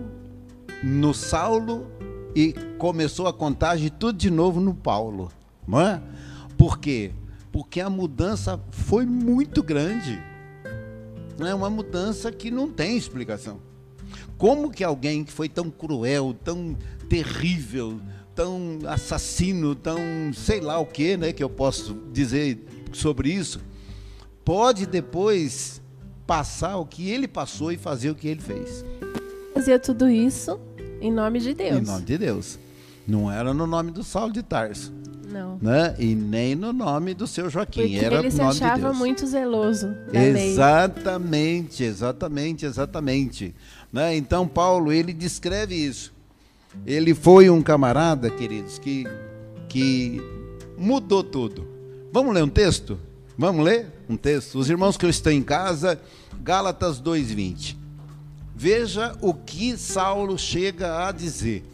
[0.85, 1.90] no Saulo
[2.33, 5.33] e começou a contagem tudo de novo no Paulo.
[5.66, 6.00] Não é?
[6.57, 7.11] Por quê?
[7.50, 10.22] Porque a mudança foi muito grande.
[11.40, 13.68] É uma mudança que não tem explicação.
[14.40, 16.74] Como que alguém que foi tão cruel, tão
[17.11, 18.00] terrível,
[18.35, 20.00] tão assassino, tão
[20.33, 22.59] sei lá o que, né, que eu posso dizer
[22.90, 23.61] sobre isso,
[24.42, 25.83] pode depois
[26.26, 28.83] passar o que ele passou e fazer o que ele fez.
[29.53, 30.59] Fazia tudo isso
[31.03, 31.76] em nome de Deus.
[31.76, 32.59] Em nome de Deus.
[33.07, 34.90] Não era no nome do Saulo de Tarso.
[35.31, 35.59] Não.
[35.61, 35.94] Né?
[35.98, 37.83] E nem no nome do seu Joaquim.
[37.83, 38.96] Porque era ele se nome de achava Deus.
[38.96, 39.94] muito zeloso.
[40.12, 43.55] Exatamente, exatamente, exatamente.
[43.92, 44.16] Né?
[44.16, 46.12] Então Paulo ele descreve isso.
[46.87, 49.05] Ele foi um camarada, queridos, que,
[49.68, 50.20] que
[50.79, 51.66] mudou tudo.
[52.12, 52.98] Vamos ler um texto?
[53.37, 54.59] Vamos ler um texto?
[54.59, 56.00] Os irmãos que estão em casa,
[56.42, 57.76] Gálatas 2:20.
[58.55, 61.64] Veja o que Saulo chega a dizer.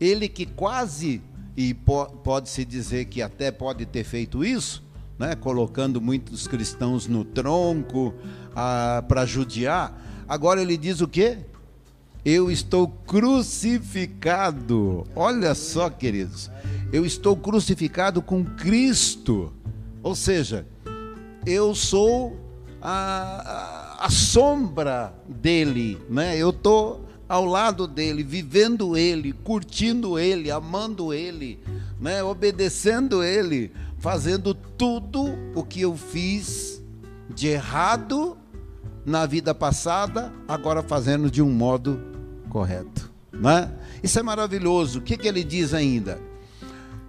[0.00, 1.22] Ele que quase
[1.56, 4.82] e po pode-se dizer que até pode ter feito isso,
[5.18, 8.12] né, colocando muitos cristãos no tronco
[8.54, 10.03] ah, para judiar.
[10.28, 11.38] Agora ele diz o quê?
[12.24, 15.06] Eu estou crucificado.
[15.14, 16.50] Olha só, queridos.
[16.92, 19.52] Eu estou crucificado com Cristo.
[20.02, 20.66] Ou seja,
[21.46, 22.38] eu sou
[22.80, 26.36] a, a, a sombra dele, né?
[26.36, 31.58] Eu estou ao lado dele, vivendo ele, curtindo ele, amando ele,
[32.00, 32.22] né?
[32.22, 36.82] obedecendo ele, fazendo tudo o que eu fiz
[37.34, 38.36] de errado
[39.04, 42.00] na vida passada, agora fazendo de um modo
[42.48, 43.10] correto.
[43.32, 43.70] Né?
[44.02, 44.98] Isso é maravilhoso.
[44.98, 46.18] O que, que ele diz ainda?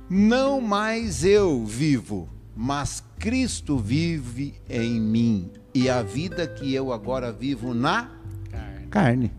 [0.09, 7.31] Não mais eu vivo, mas Cristo vive em mim, e a vida que eu agora
[7.31, 8.11] vivo na
[8.51, 8.87] carne.
[8.87, 9.31] carne.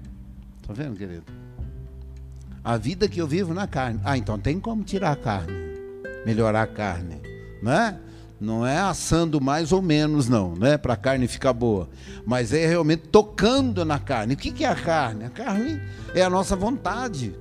[0.67, 1.25] Tá vendo, querido?
[2.65, 4.01] A vida que eu vivo na carne.
[4.05, 5.53] Ah, então tem como tirar a carne,
[6.25, 7.21] melhorar a carne,
[7.63, 8.01] não é?
[8.41, 10.77] Não é assando mais ou menos, não, né?
[10.77, 11.89] Para a carne ficar boa.
[12.27, 14.35] Mas é realmente tocando na carne.
[14.35, 15.25] O que é a carne?
[15.25, 15.81] A carne
[16.15, 17.35] é a nossa vontade.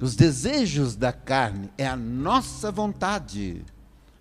[0.00, 3.64] Os desejos da carne é a nossa vontade.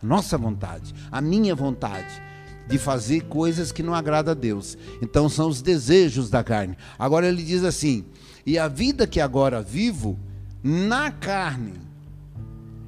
[0.01, 0.93] Nossa vontade.
[1.11, 2.21] A minha vontade
[2.67, 4.77] de fazer coisas que não agrada a Deus.
[5.01, 6.77] Então são os desejos da carne.
[6.97, 8.05] Agora ele diz assim:
[8.45, 10.17] "E a vida que agora vivo
[10.63, 11.73] na carne,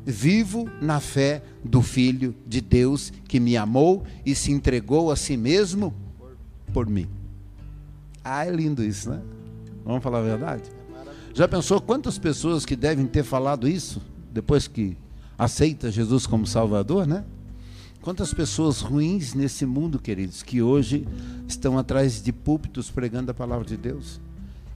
[0.09, 5.35] vivo na fé do filho de Deus que me amou e se entregou a si
[5.35, 5.93] mesmo
[6.73, 7.07] por mim."
[8.23, 9.21] Ah, é lindo isso, né?
[9.83, 10.63] Vamos falar a verdade?
[11.33, 14.97] Já pensou quantas pessoas que devem ter falado isso depois que
[15.37, 17.25] aceita Jesus como Salvador, né?
[18.01, 21.05] Quantas pessoas ruins nesse mundo, queridos, que hoje
[21.47, 24.21] estão atrás de púlpitos pregando a palavra de Deus.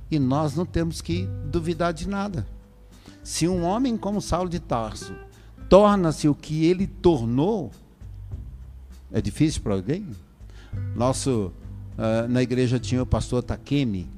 [0.09, 2.45] E nós não temos que duvidar de nada.
[3.23, 5.13] Se um homem como Saulo de Tarso
[5.69, 7.71] torna-se o que ele tornou,
[9.11, 10.05] é difícil para alguém?
[10.95, 11.51] Nosso,
[11.97, 14.09] uh, na igreja tinha o pastor Takemi,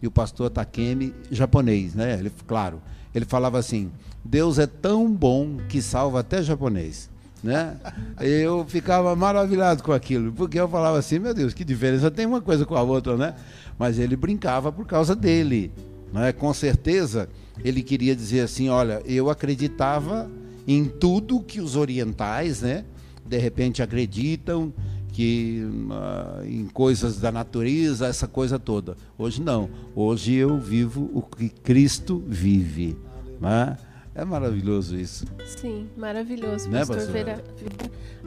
[0.00, 2.18] e o pastor Takemi, japonês, né?
[2.18, 2.80] Ele, claro,
[3.14, 3.90] ele falava assim:
[4.24, 7.10] Deus é tão bom que salva até japonês
[7.46, 7.76] né?
[8.20, 12.40] Eu ficava maravilhado com aquilo, porque eu falava assim, meu Deus, que diferença tem uma
[12.40, 13.34] coisa com a outra, né?
[13.78, 15.70] Mas ele brincava por causa dele,
[16.12, 16.32] né?
[16.32, 17.28] Com certeza,
[17.64, 20.30] ele queria dizer assim, olha, eu acreditava
[20.66, 22.84] em tudo que os orientais, né?
[23.24, 24.72] De repente acreditam
[25.16, 28.96] que uh, em coisas da natureza, essa coisa toda.
[29.16, 29.70] Hoje não.
[29.94, 32.98] Hoje eu vivo o que Cristo vive,
[33.40, 33.78] né?
[34.14, 35.24] É maravilhoso isso.
[35.46, 37.12] Sim, maravilhoso, né, pastor.
[37.12, 37.40] Ver a,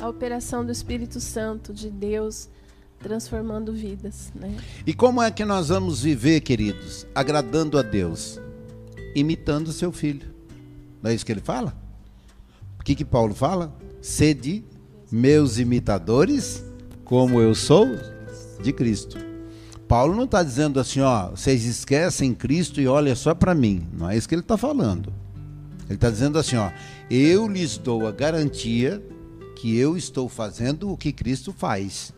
[0.02, 2.50] a, operação do Espírito Santo, de Deus,
[3.00, 4.32] transformando vidas.
[4.36, 4.56] Né?
[4.86, 7.08] E como é que nós vamos viver, queridos?
[7.16, 8.40] Agradando a Deus,
[9.16, 10.28] imitando seu filho.
[11.02, 11.76] Não é isso que ele fala?
[12.80, 13.76] O que, que Paulo fala?
[14.02, 14.64] Sede
[15.12, 16.64] meus imitadores,
[17.04, 17.88] como eu sou
[18.62, 19.18] de Cristo.
[19.88, 23.88] Paulo não está dizendo assim, ó, vocês esquecem Cristo e olha só para mim.
[23.92, 25.12] Não é isso que ele está falando.
[25.86, 26.70] Ele está dizendo assim: ó,
[27.10, 29.04] eu lhes dou a garantia
[29.56, 32.14] que eu estou fazendo o que Cristo faz.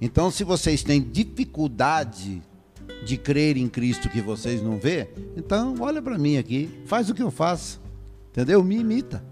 [0.00, 2.40] Então, se vocês têm dificuldade
[3.04, 7.14] de crer em Cristo que vocês não vê, então olha para mim aqui, faz o
[7.14, 7.80] que eu faço,
[8.30, 8.62] entendeu?
[8.64, 9.24] Me imita,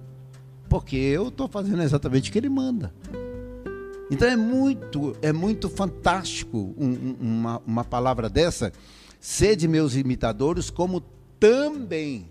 [0.69, 2.93] porque eu estou fazendo exatamente o que Ele manda.
[4.11, 8.73] Então é muito, é muito fantástico um, uma, uma palavra dessa.
[9.19, 11.03] Sede meus imitadores, como
[11.41, 12.29] também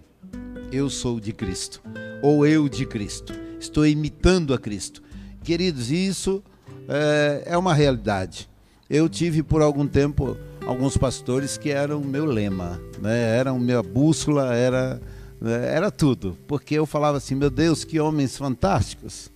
[0.72, 1.82] eu sou de Cristo,
[2.22, 5.02] ou eu de Cristo, estou imitando a Cristo.
[5.44, 6.44] Queridos, isso
[6.88, 8.50] é, é uma realidade.
[8.90, 13.38] Eu tive por algum tempo alguns pastores que eram meu lema, né?
[13.38, 15.02] eram minha bússola, era,
[15.40, 15.74] né?
[15.74, 19.32] era tudo, porque eu falava assim: meu Deus, que homens fantásticos.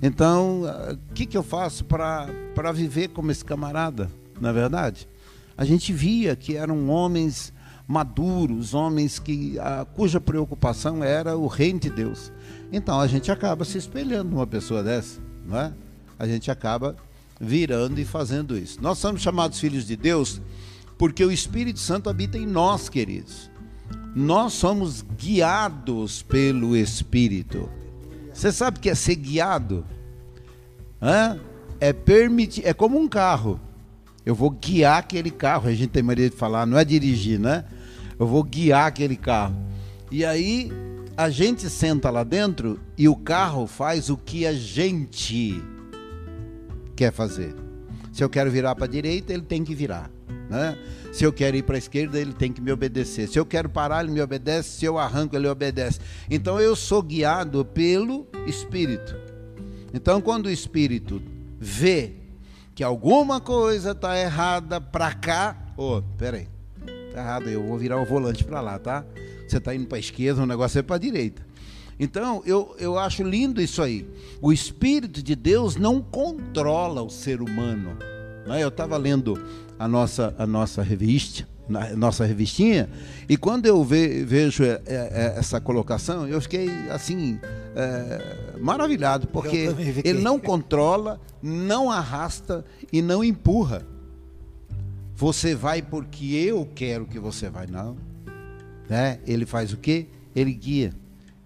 [0.00, 0.62] Então,
[1.10, 4.08] o que, que eu faço para viver como esse camarada?
[4.40, 5.08] Na é verdade,
[5.56, 7.52] a gente via que eram homens
[7.86, 12.30] maduros, homens que, a, cuja preocupação era o reino de Deus.
[12.70, 15.72] Então a gente acaba se espelhando numa pessoa dessa, não é?
[16.18, 16.94] A gente acaba
[17.40, 18.78] virando e fazendo isso.
[18.80, 20.40] Nós somos chamados filhos de Deus
[20.96, 23.50] porque o Espírito Santo habita em nós, queridos.
[24.14, 27.68] Nós somos guiados pelo Espírito.
[28.32, 29.86] Você sabe o que é ser guiado?
[31.00, 31.38] Hã?
[31.80, 33.60] É permitir, é como um carro.
[34.26, 35.68] Eu vou guiar aquele carro.
[35.68, 37.64] A gente tem maneira de falar, não é dirigir, né?
[38.18, 39.56] Eu vou guiar aquele carro.
[40.10, 40.72] E aí
[41.16, 45.62] a gente senta lá dentro e o carro faz o que a gente
[46.98, 47.54] quer fazer.
[48.12, 50.10] Se eu quero virar para a direita, ele tem que virar.
[50.50, 50.76] Né?
[51.12, 53.28] Se eu quero ir para a esquerda, ele tem que me obedecer.
[53.28, 54.80] Se eu quero parar, ele me obedece.
[54.80, 56.00] Se eu arranco, ele obedece.
[56.28, 59.14] Então eu sou guiado pelo Espírito.
[59.94, 61.22] Então quando o Espírito
[61.60, 62.14] vê
[62.74, 66.48] que alguma coisa está errada para cá, ô, oh, peraí,
[67.12, 69.04] tá errado, eu vou virar o volante para lá, tá?
[69.46, 71.46] Você está indo para a esquerda, o negócio é para a direita.
[71.98, 74.08] Então, eu, eu acho lindo isso aí.
[74.40, 77.96] O Espírito de Deus não controla o ser humano.
[78.46, 78.62] Né?
[78.62, 79.40] Eu estava lendo
[79.78, 82.88] a nossa, a nossa revista, a nossa revistinha,
[83.28, 87.38] e quando eu ve, vejo é, é, é, essa colocação, eu fiquei assim,
[87.76, 89.68] é, maravilhado, porque
[90.04, 93.86] ele não controla, não arrasta e não empurra.
[95.14, 97.96] Você vai porque eu quero que você vai, não.
[98.88, 99.18] Né?
[99.26, 100.06] Ele faz o quê?
[100.34, 100.94] Ele guia.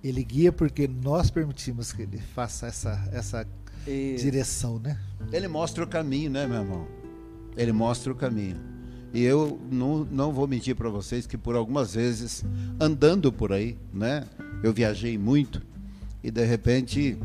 [0.03, 3.47] Ele guia porque nós permitimos que ele faça essa, essa
[3.87, 4.99] direção, né?
[5.33, 6.88] Ele mostra o caminho, né, meu irmão?
[7.57, 8.57] Ele mostra o caminho.
[9.15, 12.45] E eu não, não vou mentir para vocês que por algumas vezes,
[12.81, 14.25] andando por aí, né?
[14.62, 15.61] Eu viajei muito
[16.23, 17.19] e de repente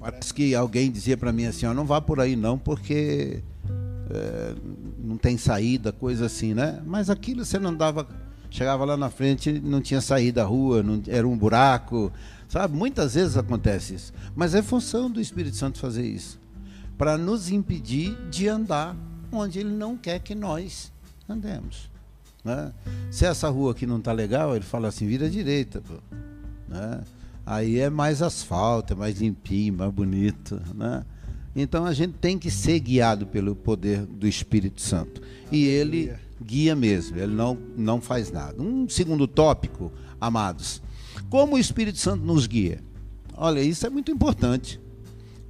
[0.00, 3.42] parece que alguém dizia para mim assim, ó, não vá por aí não, porque
[4.10, 4.54] é,
[4.98, 6.82] não tem saída, coisa assim, né?
[6.84, 8.08] Mas aquilo você não dava
[8.54, 12.12] chegava lá na frente, não tinha saída da rua, não, era um buraco,
[12.48, 12.76] sabe?
[12.76, 14.12] Muitas vezes acontece isso.
[14.36, 16.38] Mas é função do Espírito Santo fazer isso
[16.96, 18.96] para nos impedir de andar
[19.32, 20.92] onde Ele não quer que nós
[21.28, 21.90] andemos.
[22.44, 22.72] Né?
[23.10, 25.80] Se essa rua aqui não está legal, ele fala assim: vira à direita.
[25.80, 25.94] Pô.
[26.68, 27.00] Né?
[27.44, 30.62] Aí é mais asfalto, é mais limpinho, mais bonito.
[30.72, 31.02] Né?
[31.56, 35.20] Então a gente tem que ser guiado pelo poder do Espírito Santo.
[35.50, 36.14] E ele
[36.44, 38.60] guia mesmo, ele não, não faz nada.
[38.60, 40.82] Um segundo tópico, amados.
[41.30, 42.82] Como o Espírito Santo nos guia?
[43.36, 44.80] Olha, isso é muito importante.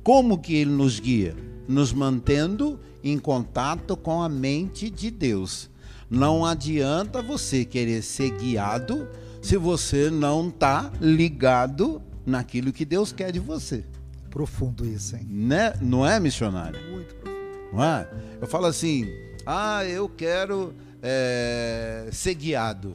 [0.02, 1.35] Como que ele nos guia?
[1.66, 5.68] Nos mantendo em contato com a mente de Deus.
[6.09, 9.09] Não adianta você querer ser guiado
[9.42, 13.85] se você não está ligado naquilo que Deus quer de você.
[14.30, 15.26] Profundo isso, hein?
[15.28, 15.74] Né?
[15.80, 16.80] Não é, missionário?
[16.90, 17.44] Muito profundo.
[17.72, 18.09] Não é?
[18.40, 19.07] Eu falo assim,
[19.46, 22.94] ah, eu quero é, ser guiado.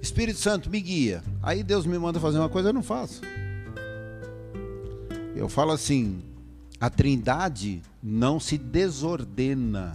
[0.00, 1.22] Espírito Santo me guia.
[1.42, 3.22] Aí Deus me manda fazer uma coisa, eu não faço.
[5.34, 6.22] Eu falo assim:
[6.80, 9.92] a Trindade não se desordena.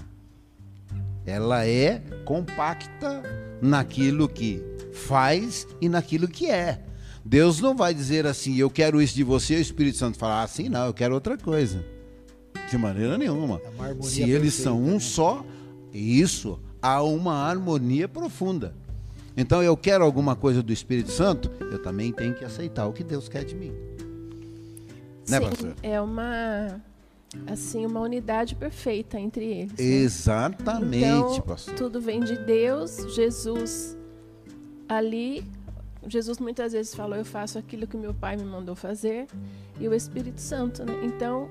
[1.25, 3.21] Ela é compacta
[3.61, 6.83] naquilo que faz e naquilo que é.
[7.23, 10.67] Deus não vai dizer assim, eu quero isso de você, o Espírito Santo falar assim,
[10.67, 11.85] não, eu quero outra coisa.
[12.69, 13.61] De maneira nenhuma.
[13.79, 14.99] É Se eles são um né?
[14.99, 15.45] só,
[15.93, 18.75] isso há uma harmonia profunda.
[19.35, 23.03] Então eu quero alguma coisa do Espírito Santo, eu também tenho que aceitar o que
[23.03, 23.71] Deus quer de mim.
[25.27, 25.73] Né, Sim, pastor?
[25.81, 26.81] É uma
[27.45, 29.73] assim uma unidade perfeita entre eles.
[29.73, 29.83] Né?
[29.85, 31.75] Exatamente, então, pastor.
[31.75, 33.95] Tudo vem de Deus, Jesus
[34.87, 35.45] ali
[36.07, 39.27] Jesus muitas vezes falou: Eu faço aquilo que meu pai me mandou fazer,
[39.79, 40.93] e o Espírito Santo, né?
[41.03, 41.49] Então,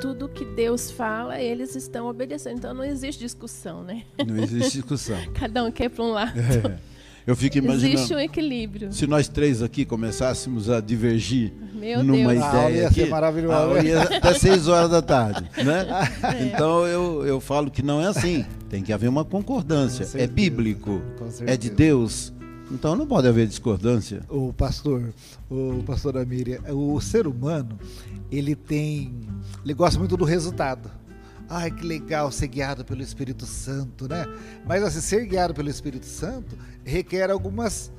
[0.00, 2.58] tudo que Deus fala, eles estão obedecendo.
[2.58, 4.04] Então não existe discussão, né?
[4.26, 5.18] Não existe discussão.
[5.34, 6.38] Cada um quer para um lado.
[6.38, 6.78] É.
[7.26, 7.94] Eu fico imaginando.
[7.94, 8.90] Existe um equilíbrio.
[8.90, 12.46] Se nós três aqui começássemos a divergir Meu numa Deus.
[12.46, 12.66] ideia.
[12.66, 13.86] Ah, ia aqui, ser maravilhoso.
[13.86, 15.48] Ia até seis horas da tarde.
[15.62, 15.86] Né?
[16.22, 16.44] É.
[16.44, 18.46] Então eu, eu falo que não é assim.
[18.70, 20.06] Tem que haver uma concordância.
[20.14, 21.02] É bíblico.
[21.46, 22.32] É de Deus.
[22.70, 24.22] Então não pode haver discordância.
[24.28, 25.12] O pastor,
[25.48, 27.78] o pastor Amíria, o ser humano,
[28.30, 29.14] ele tem.
[29.64, 30.90] Ele gosta muito do resultado.
[31.48, 34.26] Ai, que legal ser guiado pelo Espírito Santo, né?
[34.66, 37.90] Mas assim, ser guiado pelo Espírito Santo requer algumas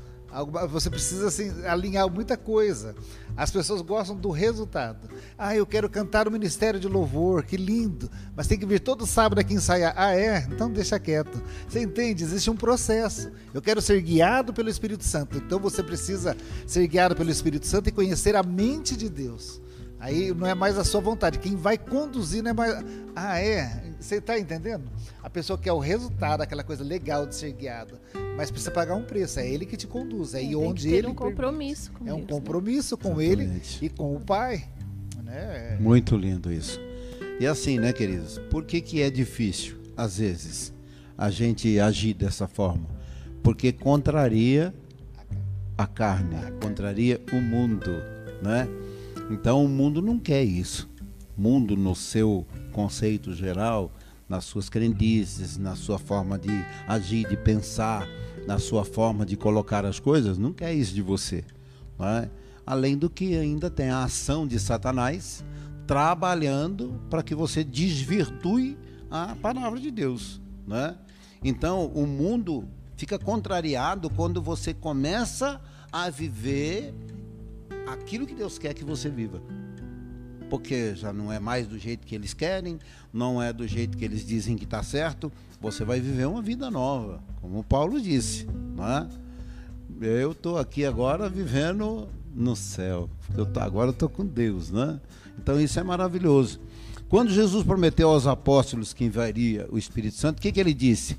[0.69, 2.95] você precisa assim, alinhar muita coisa.
[3.35, 5.09] As pessoas gostam do resultado.
[5.37, 8.09] Ah, eu quero cantar o ministério de louvor, que lindo.
[8.35, 9.93] Mas tem que vir todo sábado aqui ensaiar.
[9.95, 10.47] Ah, é?
[10.51, 11.41] Então deixa quieto.
[11.67, 12.23] Você entende?
[12.23, 13.31] Existe um processo.
[13.53, 15.37] Eu quero ser guiado pelo Espírito Santo.
[15.37, 16.35] Então você precisa
[16.67, 19.61] ser guiado pelo Espírito Santo e conhecer a mente de Deus.
[19.99, 21.39] Aí não é mais a sua vontade.
[21.39, 22.85] Quem vai conduzir não é mais.
[23.15, 23.83] Ah, é?
[23.99, 24.89] Você está entendendo?
[25.21, 27.99] A pessoa quer o resultado, aquela coisa legal de ser guiada.
[28.37, 29.39] Mas precisa pagar um preço.
[29.39, 30.33] É ele que te conduz.
[30.33, 31.07] É, é onde ter ele.
[31.07, 34.63] um compromisso com É um compromisso com ele e com o Pai.
[35.21, 35.77] Né?
[35.81, 36.79] Muito lindo isso.
[37.39, 38.37] E assim, né, queridos?
[38.49, 40.73] Por que, que é difícil, às vezes,
[41.17, 42.87] a gente agir dessa forma?
[43.43, 44.73] Porque contraria
[45.77, 47.91] a carne, contraria o mundo,
[48.41, 48.67] né?
[49.29, 50.89] Então o mundo não quer isso.
[51.37, 53.91] O mundo no seu conceito geral,
[54.27, 56.51] nas suas crendices, na sua forma de
[56.87, 58.07] agir, de pensar,
[58.45, 61.43] na sua forma de colocar as coisas, não quer isso de você.
[61.99, 62.29] É?
[62.65, 65.43] Além do que ainda tem a ação de Satanás
[65.87, 68.77] trabalhando para que você desvirtue
[69.09, 70.39] a palavra de Deus.
[70.67, 70.95] Né?
[71.43, 75.59] Então, o mundo fica contrariado quando você começa
[75.91, 76.93] a viver
[77.87, 79.41] aquilo que Deus quer que você viva.
[80.49, 82.79] Porque já não é mais do jeito que eles querem,
[83.13, 85.31] não é do jeito que eles dizem que está certo.
[85.61, 88.47] Você vai viver uma vida nova, como Paulo disse.
[88.75, 89.07] Não é?
[90.01, 93.09] Eu estou aqui agora vivendo no céu.
[93.37, 94.99] Eu tô, agora estou com Deus, né?
[95.37, 96.59] Então isso é maravilhoso.
[97.09, 101.17] Quando Jesus prometeu aos apóstolos que enviaria o Espírito Santo, o que, que ele disse?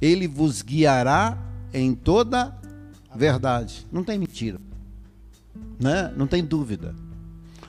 [0.00, 1.38] Ele vos guiará
[1.72, 2.54] em toda
[3.14, 3.86] verdade.
[3.90, 4.60] Não tem mentira.
[5.80, 6.12] Né?
[6.16, 6.94] Não tem dúvida.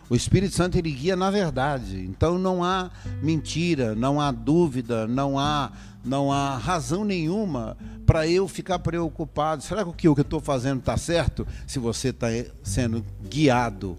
[0.10, 2.00] O Espírito Santo ele guia na verdade.
[2.00, 5.72] Então não há mentira, não há dúvida, não há
[6.06, 9.64] não há razão nenhuma para eu ficar preocupado.
[9.64, 11.48] Será que o que eu estou fazendo está certo?
[11.66, 12.28] Se você está
[12.62, 13.98] sendo guiado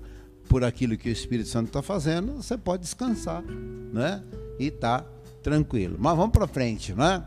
[0.49, 4.23] por aquilo que o Espírito Santo está fazendo, você pode descansar, né?
[4.59, 5.05] E tá
[5.43, 5.97] tranquilo.
[5.99, 7.25] Mas vamos para frente, né?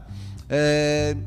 [0.47, 1.17] É,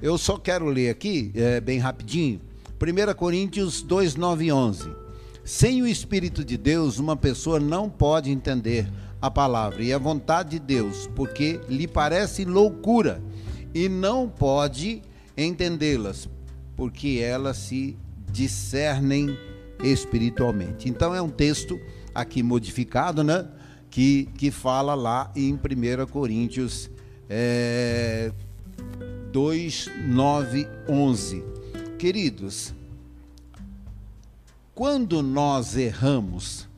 [0.00, 2.40] eu só quero ler aqui, é, bem rapidinho,
[2.80, 4.88] 1 Coríntios 2, 9 e 11.
[5.44, 8.88] Sem o Espírito de Deus, uma pessoa não pode entender
[9.20, 13.20] a palavra e a vontade de Deus, porque lhe parece loucura
[13.74, 15.02] e não pode
[15.36, 16.28] entendê-las,
[16.76, 17.96] porque elas se
[18.30, 19.36] discernem
[19.82, 20.88] espiritualmente.
[20.88, 21.80] Então é um texto
[22.14, 23.46] aqui modificado, né?
[23.90, 26.90] Que, que fala lá em 1 Coríntios
[27.28, 28.30] é,
[29.32, 31.57] 2, 9, 11.
[31.98, 32.72] Queridos,
[34.72, 36.68] quando nós erramos,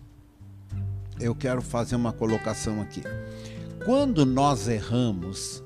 [1.21, 3.03] eu quero fazer uma colocação aqui.
[3.85, 5.63] Quando nós erramos,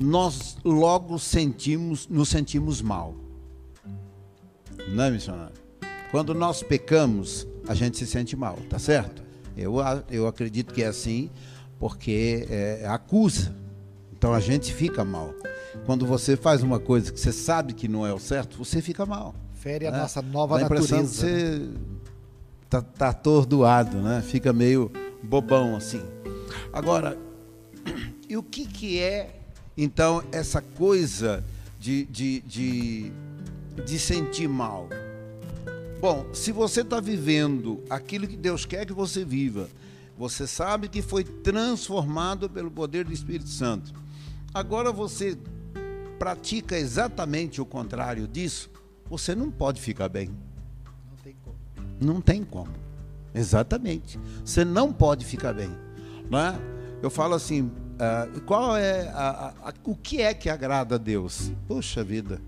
[0.00, 3.14] nós logo sentimos, nos sentimos mal.
[4.88, 5.54] Não é, missionário?
[6.10, 9.22] Quando nós pecamos, a gente se sente mal, tá certo?
[9.56, 9.76] Eu,
[10.10, 11.30] eu acredito que é assim,
[11.78, 13.54] porque é, acusa.
[14.16, 15.34] Então a gente fica mal.
[15.84, 19.04] Quando você faz uma coisa que você sabe que não é o certo, você fica
[19.04, 19.34] mal.
[19.52, 19.98] Fere a né?
[19.98, 21.06] nossa nova Dá natureza.
[21.06, 21.74] Você né?
[22.68, 24.22] tá, tá atordoado, né?
[24.22, 24.90] Fica meio
[25.22, 26.02] bobão assim.
[26.72, 27.18] Agora,
[28.28, 29.40] e o que, que é,
[29.76, 31.44] então, essa coisa
[31.78, 33.12] de, de, de,
[33.84, 34.88] de sentir mal?
[36.00, 39.68] Bom, se você está vivendo aquilo que Deus quer que você viva,
[40.16, 44.05] você sabe que foi transformado pelo poder do Espírito Santo.
[44.56, 45.36] Agora você
[46.18, 48.70] pratica exatamente o contrário disso,
[49.04, 50.30] você não pode ficar bem.
[51.10, 51.56] Não tem como.
[52.00, 52.72] Não tem como.
[53.34, 54.18] Exatamente.
[54.42, 55.68] Você não pode ficar bem.
[56.30, 56.58] Não é?
[57.02, 60.98] Eu falo assim, uh, qual é a, a, a, o que é que agrada a
[60.98, 61.52] Deus?
[61.68, 62.40] Puxa vida,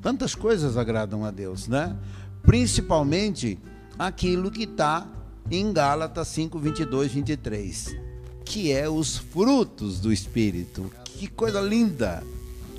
[0.00, 1.94] tantas coisas agradam a Deus, né?
[2.40, 3.58] principalmente
[3.98, 5.06] aquilo que está
[5.50, 7.96] em Gálatas 5, 22, 23,
[8.46, 10.90] que é os frutos do Espírito.
[11.18, 12.22] Que coisa linda!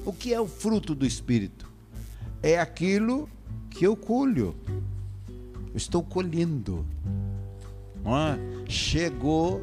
[0.05, 1.67] O que é o fruto do Espírito?
[2.43, 3.29] É aquilo
[3.69, 4.55] que eu colho.
[5.71, 6.85] Eu estou colhendo.
[8.05, 8.69] É?
[8.69, 9.61] Chegou,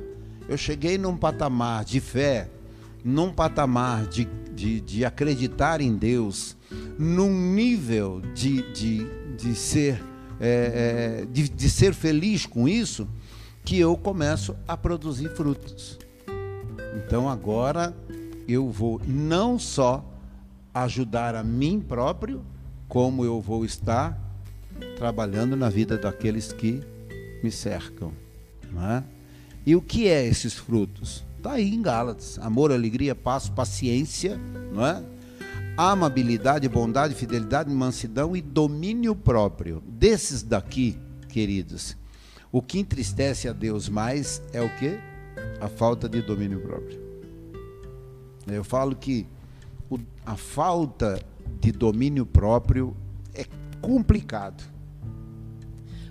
[0.48, 2.50] eu cheguei num patamar de fé,
[3.04, 6.56] num patamar de, de, de acreditar em Deus,
[6.98, 10.02] num nível de, de de ser,
[10.40, 13.08] é, é, de, de ser feliz com isso,
[13.64, 15.98] que eu começo a produzir frutos.
[16.96, 17.94] Então agora
[18.52, 20.04] eu vou não só
[20.74, 22.42] ajudar a mim próprio,
[22.88, 24.18] como eu vou estar
[24.96, 26.80] trabalhando na vida daqueles que
[27.42, 28.12] me cercam.
[28.72, 29.04] Não é?
[29.64, 31.24] E o que é esses frutos?
[31.36, 34.38] Está aí em Gálatas: amor, alegria, paz, paciência,
[34.72, 35.02] não é?
[35.76, 39.82] amabilidade, bondade, fidelidade, mansidão e domínio próprio.
[39.86, 40.98] Desses daqui,
[41.28, 41.96] queridos,
[42.50, 44.98] o que entristece a Deus mais é o que?
[45.60, 47.01] A falta de domínio próprio.
[48.46, 49.26] Eu falo que
[49.90, 51.20] o, a falta
[51.60, 52.96] de domínio próprio
[53.34, 53.44] é
[53.80, 54.64] complicado.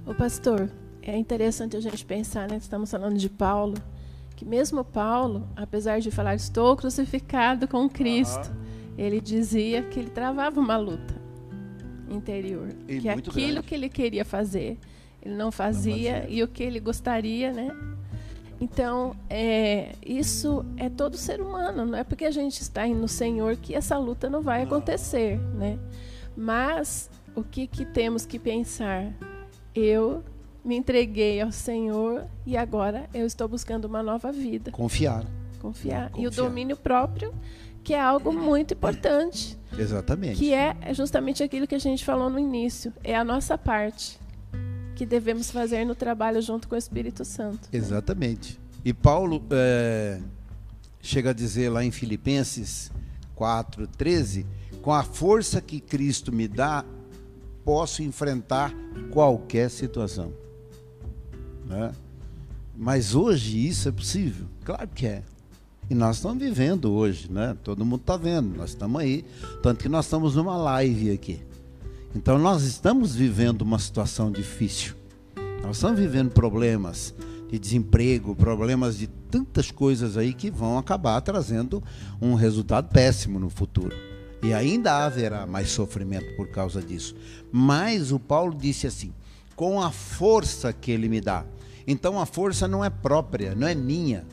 [0.05, 0.69] O pastor,
[1.01, 2.57] é interessante a gente pensar, né?
[2.57, 3.75] Estamos falando de Paulo,
[4.35, 10.09] que mesmo Paulo, apesar de falar estou crucificado com Cristo, uhum ele dizia que ele
[10.09, 11.19] travava uma luta
[12.09, 13.61] interior, e que aquilo grande.
[13.63, 14.77] que ele queria fazer,
[15.21, 17.71] ele não fazia, não fazia, e o que ele gostaria, né?
[18.61, 21.83] Então, é, isso é todo ser humano.
[21.83, 25.79] Não é porque a gente está no Senhor que essa luta não vai acontecer, né?
[26.37, 29.11] Mas o que, que temos que pensar?
[29.73, 30.23] Eu
[30.63, 34.69] me entreguei ao Senhor e agora eu estou buscando uma nova vida.
[34.69, 35.25] Confiar.
[35.59, 36.11] Confiar.
[36.11, 36.11] Confiar.
[36.15, 37.33] E o domínio próprio,
[37.83, 39.57] que é algo muito importante.
[39.75, 40.37] Exatamente.
[40.37, 42.93] Que é justamente aquilo que a gente falou no início.
[43.03, 44.20] É a nossa parte
[44.95, 47.69] que devemos fazer no trabalho junto com o Espírito Santo.
[47.71, 48.59] Exatamente.
[48.83, 50.19] E Paulo é,
[51.01, 52.91] chega a dizer lá em Filipenses
[53.35, 54.45] 4, 13:
[54.81, 56.85] com a força que Cristo me dá,
[57.63, 58.73] posso enfrentar
[59.11, 60.33] qualquer situação.
[61.65, 61.91] Né?
[62.75, 64.47] Mas hoje isso é possível?
[64.63, 65.23] Claro que é.
[65.89, 67.55] E nós estamos vivendo hoje, né?
[67.63, 69.25] Todo mundo está vendo, nós estamos aí.
[69.61, 71.41] Tanto que nós estamos numa live aqui.
[72.13, 74.95] Então nós estamos vivendo uma situação difícil.
[75.63, 77.15] Nós estamos vivendo problemas
[77.49, 81.81] de desemprego, problemas de tantas coisas aí que vão acabar trazendo
[82.21, 83.95] um resultado péssimo no futuro.
[84.43, 87.15] E ainda haverá mais sofrimento por causa disso.
[87.49, 89.13] Mas o Paulo disse assim:
[89.55, 91.45] com a força que ele me dá.
[91.87, 94.25] Então a força não é própria, não é minha.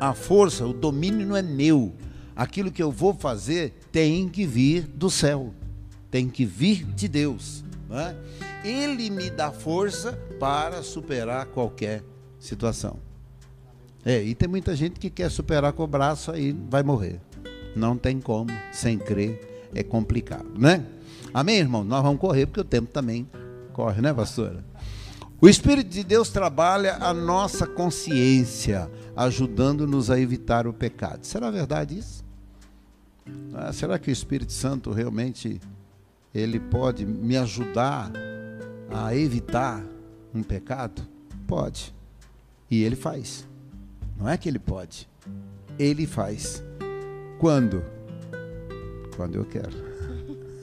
[0.00, 1.94] A força, o domínio não é meu.
[2.34, 5.54] Aquilo que eu vou fazer tem que vir do céu
[6.12, 7.64] tem que vir de Deus.
[7.90, 8.68] É?
[8.68, 12.04] Ele me dá força para superar qualquer
[12.38, 12.98] situação.
[14.04, 17.20] É, e tem muita gente que quer superar com o braço aí vai morrer.
[17.74, 20.84] Não tem como, sem crer, é complicado, né?
[21.32, 21.82] Amém, irmão?
[21.82, 23.26] Nós vamos correr porque o tempo também
[23.72, 24.62] corre, né, pastora?
[25.40, 31.24] O Espírito de Deus trabalha a nossa consciência, ajudando-nos a evitar o pecado.
[31.24, 32.22] Será verdade isso?
[33.54, 35.60] Ah, será que o Espírito Santo realmente
[36.34, 38.10] ele pode me ajudar
[38.90, 39.84] a evitar
[40.34, 41.02] um pecado?
[41.46, 41.94] Pode.
[42.70, 43.46] E ele faz.
[44.18, 45.08] Não é que ele pode.
[45.78, 46.62] Ele faz.
[47.38, 47.84] Quando?
[49.16, 49.91] Quando eu quero.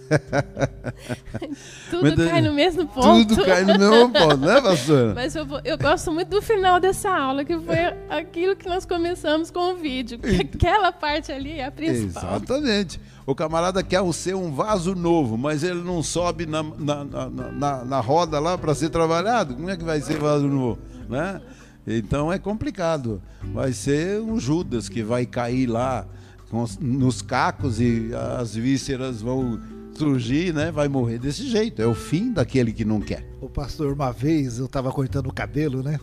[1.90, 3.28] tudo Mas, cai no mesmo ponto.
[3.28, 5.14] Tudo cai no mesmo ponto, né, pastora?
[5.14, 7.78] Mas eu, eu, gosto muito do final dessa aula, que foi
[8.10, 10.20] aquilo que nós começamos com o vídeo.
[10.40, 12.38] Aquela parte ali é a principal.
[12.38, 13.00] Exatamente.
[13.26, 17.86] O camarada quer ser um vaso novo, mas ele não sobe na, na, na, na,
[17.86, 19.54] na roda lá para ser trabalhado.
[19.54, 20.80] Como é que vai ser vaso novo?
[21.08, 21.40] Né?
[21.86, 23.22] Então é complicado.
[23.54, 26.08] Vai ser um Judas que vai cair lá
[26.80, 29.60] nos cacos e as vísceras vão
[30.00, 30.72] surgir, né?
[30.72, 31.82] Vai morrer desse jeito.
[31.82, 33.28] É o fim daquele que não quer.
[33.42, 36.00] O pastor, uma vez eu estava cortando o cabelo, né?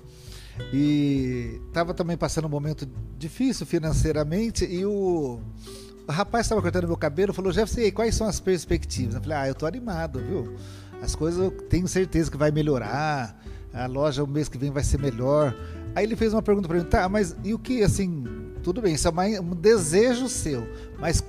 [0.72, 2.88] E estava também passando um momento
[3.18, 5.40] difícil financeiramente e o,
[6.06, 9.14] o rapaz estava cortando meu cabelo falou, Jefferson, quais são as perspectivas?
[9.14, 10.54] Eu falei, ah, eu tô animado, viu?
[11.02, 13.38] As coisas eu tenho certeza que vai melhorar,
[13.72, 15.54] a loja o mês que vem vai ser melhor.
[15.94, 18.24] Aí ele fez uma pergunta para mim, tá, mas e o que, assim,
[18.62, 20.66] tudo bem, isso é um desejo seu,
[20.98, 21.22] mas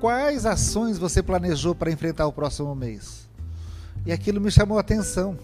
[0.00, 3.28] quais ações você planejou para enfrentar o próximo mês?
[4.04, 5.36] E aquilo me chamou a atenção.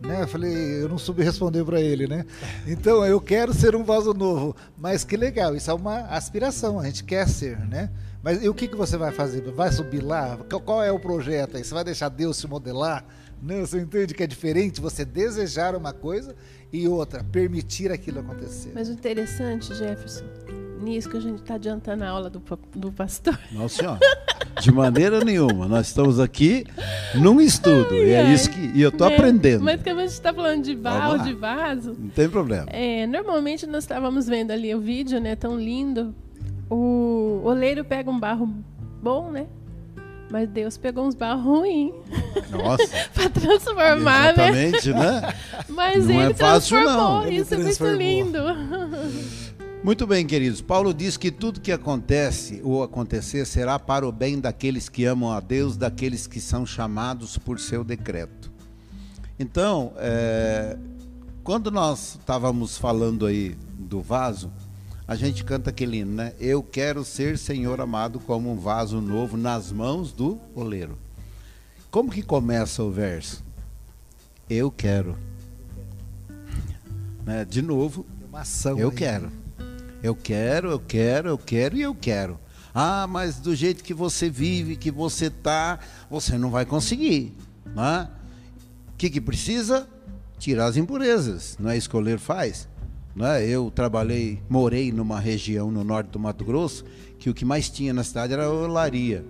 [0.00, 0.22] Né?
[0.22, 2.24] Eu falei, eu não soube responder para ele, né?
[2.66, 6.84] Então, eu quero ser um vaso novo, mas que legal, isso é uma aspiração, a
[6.84, 7.90] gente quer ser, né?
[8.22, 9.42] Mas e o que, que você vai fazer?
[9.52, 10.38] Vai subir lá?
[10.64, 11.64] Qual é o projeto aí?
[11.64, 13.04] Você vai deixar Deus se modelar?
[13.42, 16.34] Não, você entende que é diferente você desejar uma coisa
[16.72, 18.72] e outra, permitir aquilo acontecer.
[18.74, 20.24] Mas o interessante, Jefferson,
[20.80, 22.42] nisso que a gente está adiantando a aula do,
[22.74, 23.38] do pastor.
[23.52, 24.00] Não, senhora.
[24.60, 25.66] De maneira nenhuma.
[25.66, 26.64] Nós estamos aqui
[27.14, 27.88] num estudo.
[27.92, 28.72] Ai, e é ai, isso que.
[28.74, 29.64] E eu estou é, aprendendo.
[29.64, 31.96] Mas como a gente está falando de barro, de vaso.
[31.98, 32.66] Não tem problema.
[32.68, 35.36] É, normalmente nós estávamos vendo ali o vídeo, né?
[35.36, 36.14] Tão lindo.
[36.70, 38.48] O oleiro pega um barro
[39.02, 39.46] bom, né?
[40.30, 41.94] Mas Deus pegou uns barros ruins.
[42.50, 42.86] Nossa.
[43.14, 45.20] para transformar, Exatamente, né?
[45.20, 45.34] né?
[45.68, 47.22] Mas não ele é fácil, transformou.
[47.22, 47.32] Não.
[47.32, 48.38] Isso é muito lindo.
[49.82, 50.60] Muito bem, queridos.
[50.60, 55.30] Paulo diz que tudo que acontece ou acontecer será para o bem daqueles que amam
[55.30, 58.50] a Deus, daqueles que são chamados por seu decreto.
[59.38, 60.76] Então, é,
[61.44, 64.50] quando nós estávamos falando aí do vaso,
[65.06, 66.34] a gente canta aquele hino, né?
[66.40, 70.98] Eu quero ser, Senhor amado, como um vaso novo nas mãos do oleiro.
[71.88, 73.44] Como que começa o verso?
[74.50, 75.16] Eu quero.
[77.24, 77.44] Né?
[77.44, 78.04] De novo,
[78.76, 78.94] eu aí.
[78.94, 79.47] quero.
[80.02, 82.38] Eu quero, eu quero, eu quero e eu quero.
[82.74, 87.34] Ah, mas do jeito que você vive, que você tá, você não vai conseguir.
[87.66, 88.08] Né?
[88.92, 89.88] O que, que precisa?
[90.38, 91.56] Tirar as impurezas.
[91.58, 92.68] Não é escolher faz.
[93.16, 93.44] Né?
[93.46, 96.84] Eu trabalhei, morei numa região no norte do Mato Grosso
[97.18, 99.24] que o que mais tinha na cidade era a olaria.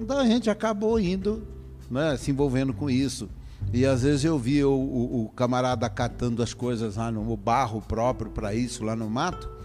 [0.00, 1.46] Então a gente acabou indo,
[1.90, 3.28] né, se envolvendo com isso.
[3.74, 7.82] E às vezes eu via o, o, o camarada catando as coisas lá no barro
[7.82, 9.59] próprio para isso, lá no mato.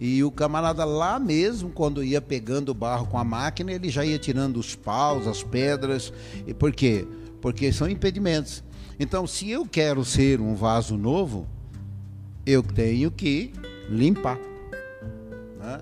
[0.00, 4.04] E o camarada lá mesmo, quando ia pegando o barro com a máquina, ele já
[4.04, 6.12] ia tirando os paus, as pedras.
[6.46, 7.06] E por quê?
[7.40, 8.64] Porque são impedimentos.
[8.98, 11.46] Então, se eu quero ser um vaso novo,
[12.44, 13.52] eu tenho que
[13.88, 14.38] limpar.
[15.58, 15.80] Né?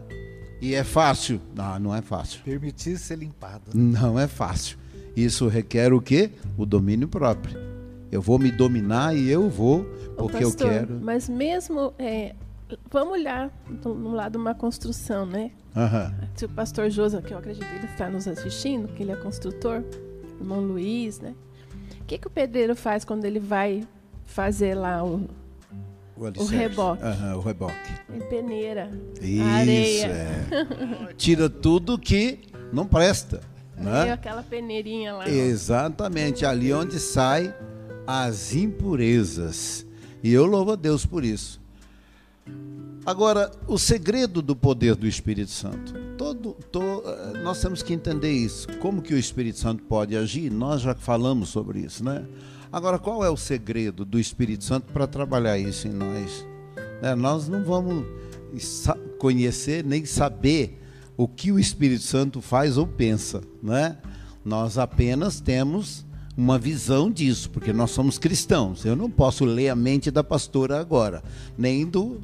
[0.60, 1.40] E é fácil?
[1.54, 2.40] Não, não é fácil.
[2.44, 3.70] Permitir ser limpado.
[3.74, 4.78] Não é fácil.
[5.16, 6.30] Isso requer o quê?
[6.56, 7.58] O domínio próprio.
[8.10, 9.84] Eu vou me dominar e eu vou
[10.16, 11.00] porque pastor, eu quero.
[11.02, 12.34] Mas mesmo é,
[12.90, 13.50] vamos olhar
[13.84, 15.50] no lado de uma construção, né?
[15.74, 16.28] Uhum.
[16.34, 19.16] Se o pastor Josa, que eu acredito que ele está nos assistindo, que ele é
[19.16, 19.82] construtor,
[20.38, 21.34] irmão Luiz, né?
[22.00, 23.86] O que, que o pedreiro faz quando ele vai
[24.26, 25.28] fazer lá o,
[26.16, 27.02] o, o reboque?
[27.02, 27.92] Uhum, o reboque.
[28.12, 30.06] Ele peneira Isso, areia.
[30.06, 31.14] É.
[31.16, 32.40] Tira tudo que
[32.72, 33.40] não presta.
[33.76, 34.12] Né?
[34.12, 35.28] aquela peneirinha lá.
[35.28, 37.52] Exatamente, ali onde sai
[38.06, 39.86] as impurezas.
[40.22, 41.61] E eu louvo a Deus por isso.
[43.05, 45.92] Agora, o segredo do poder do Espírito Santo.
[46.16, 46.57] Todo,
[47.05, 48.68] eh, nós temos que entender isso.
[48.78, 50.50] Como que o Espírito Santo pode agir?
[50.53, 52.24] Nós já falamos sobre isso, né?
[52.72, 56.46] Agora, qual é o segredo do Espírito Santo para trabalhar isso em nós?
[57.03, 58.07] É, nós não vamos
[59.18, 60.80] conhecer nem saber
[61.16, 63.98] o que o Espírito Santo faz ou pensa, né?
[64.44, 68.84] Nós apenas temos uma visão disso, porque nós somos cristãos.
[68.84, 71.22] Eu não posso ler a mente da pastora agora,
[71.59, 72.20] nem do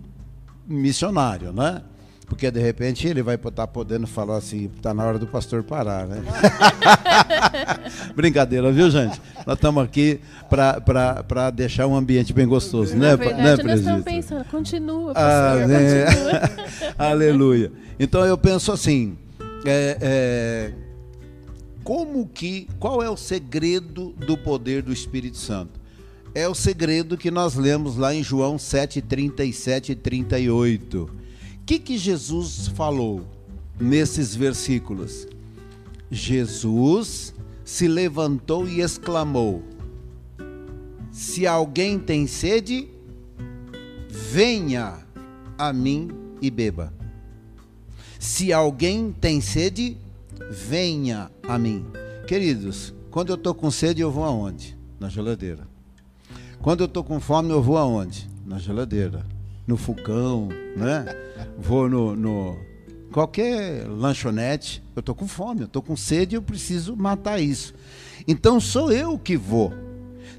[0.68, 1.82] missionário, né?
[2.26, 5.62] Porque de repente ele vai estar tá podendo falar assim, está na hora do pastor
[5.62, 6.22] parar, né?
[8.14, 9.18] Brincadeira, viu, gente?
[9.46, 13.16] Nós estamos aqui para deixar um ambiente bem gostoso, na né?
[13.16, 16.04] Verdade, né, nós estamos pensando, continua, pastor, ah, né?
[16.04, 16.94] continua.
[17.10, 17.72] Aleluia.
[17.98, 19.16] Então eu penso assim,
[19.64, 20.72] é, é,
[21.82, 25.77] como que, qual é o segredo do poder do Espírito Santo?
[26.38, 31.02] É o segredo que nós lemos lá em João 7, 37 e 38.
[31.02, 31.10] O
[31.66, 33.26] que, que Jesus falou
[33.80, 35.26] nesses versículos?
[36.08, 37.34] Jesus
[37.64, 39.64] se levantou e exclamou:
[41.10, 42.88] Se alguém tem sede,
[44.08, 45.04] venha
[45.58, 46.08] a mim
[46.40, 46.94] e beba.
[48.16, 49.96] Se alguém tem sede,
[50.52, 51.84] venha a mim.
[52.28, 54.78] Queridos, quando eu estou com sede, eu vou aonde?
[55.00, 55.77] Na geladeira.
[56.60, 58.28] Quando eu estou com fome, eu vou aonde?
[58.44, 59.24] Na geladeira.
[59.66, 61.06] No fogão, né?
[61.56, 62.56] Vou no, no
[63.12, 64.82] qualquer lanchonete.
[64.94, 67.74] Eu estou com fome, eu estou com sede, eu preciso matar isso.
[68.26, 69.72] Então sou eu que vou.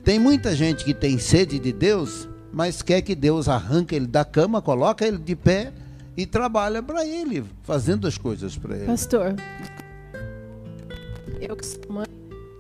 [0.04, 4.26] Tem muita gente que tem sede de Deus, mas quer que Deus arranque ele da
[4.26, 5.72] cama, coloca ele de pé
[6.18, 8.86] e trabalha para ele, fazendo as coisas para ele.
[8.86, 9.36] Pastor,
[11.40, 12.08] eu que sou mãe,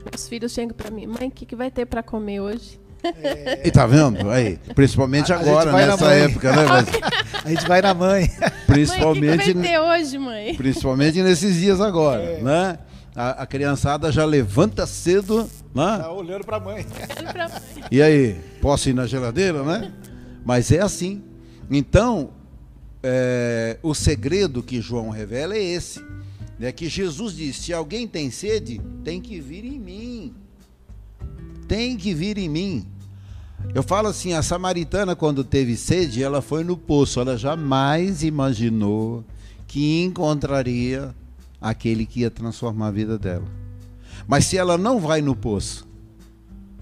[0.10, 2.79] meus filhos chegam para mim, mãe, o que, que vai ter para comer hoje?
[3.04, 3.68] É...
[3.68, 4.30] E tá vendo?
[4.30, 6.66] Aí, principalmente a, agora, nessa época, né?
[6.66, 6.88] Mas...
[7.46, 8.30] A gente vai na mãe.
[8.68, 9.28] Principalmente.
[9.28, 10.56] Mãe, que, que vai ter hoje, mãe?
[10.56, 12.42] Principalmente nesses dias agora, é.
[12.42, 12.80] né?
[13.16, 15.98] A, a, criançada já levanta cedo, né?
[16.00, 16.86] Tá olhando para a mãe.
[17.90, 19.92] E aí, posso ir na geladeira, né?
[20.46, 21.24] Mas é assim.
[21.72, 22.32] Então,
[23.02, 26.04] é, o segredo que João revela é esse
[26.62, 30.36] é que Jesus disse: se alguém tem sede, tem que vir em mim.
[31.70, 32.86] Tem que vir em mim.
[33.76, 39.24] Eu falo assim, a samaritana quando teve sede, ela foi no poço, ela jamais imaginou
[39.68, 41.14] que encontraria
[41.62, 43.46] aquele que ia transformar a vida dela.
[44.28, 45.88] Mas se ela não vai no poço,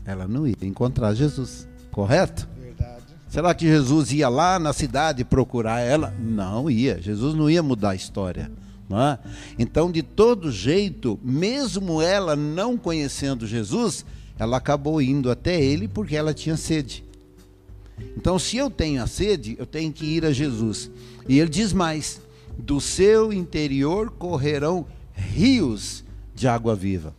[0.05, 2.47] ela não ia encontrar Jesus, correto?
[2.57, 3.03] Verdade.
[3.27, 6.15] Será que Jesus ia lá na cidade procurar ela?
[6.17, 7.01] Não ia.
[7.01, 8.49] Jesus não ia mudar a história.
[8.89, 9.19] É?
[9.59, 14.05] Então, de todo jeito, mesmo ela não conhecendo Jesus,
[14.39, 17.03] ela acabou indo até ele porque ela tinha sede.
[18.15, 20.91] Então, se eu tenho a sede, eu tenho que ir a Jesus.
[21.27, 22.21] E ele diz mais:
[22.57, 27.15] do seu interior correrão rios de água viva.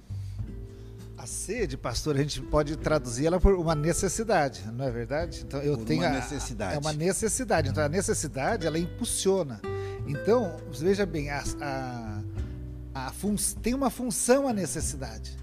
[1.17, 5.45] A sede, pastor, a gente pode traduzir ela por uma necessidade, não é verdade?
[5.47, 6.73] Então eu por tenho uma necessidade.
[6.73, 7.69] A, é uma necessidade.
[7.69, 9.61] Então a necessidade ela impulsiona.
[10.07, 12.21] Então, veja bem, a, a,
[12.95, 15.37] a fun, tem uma função a necessidade.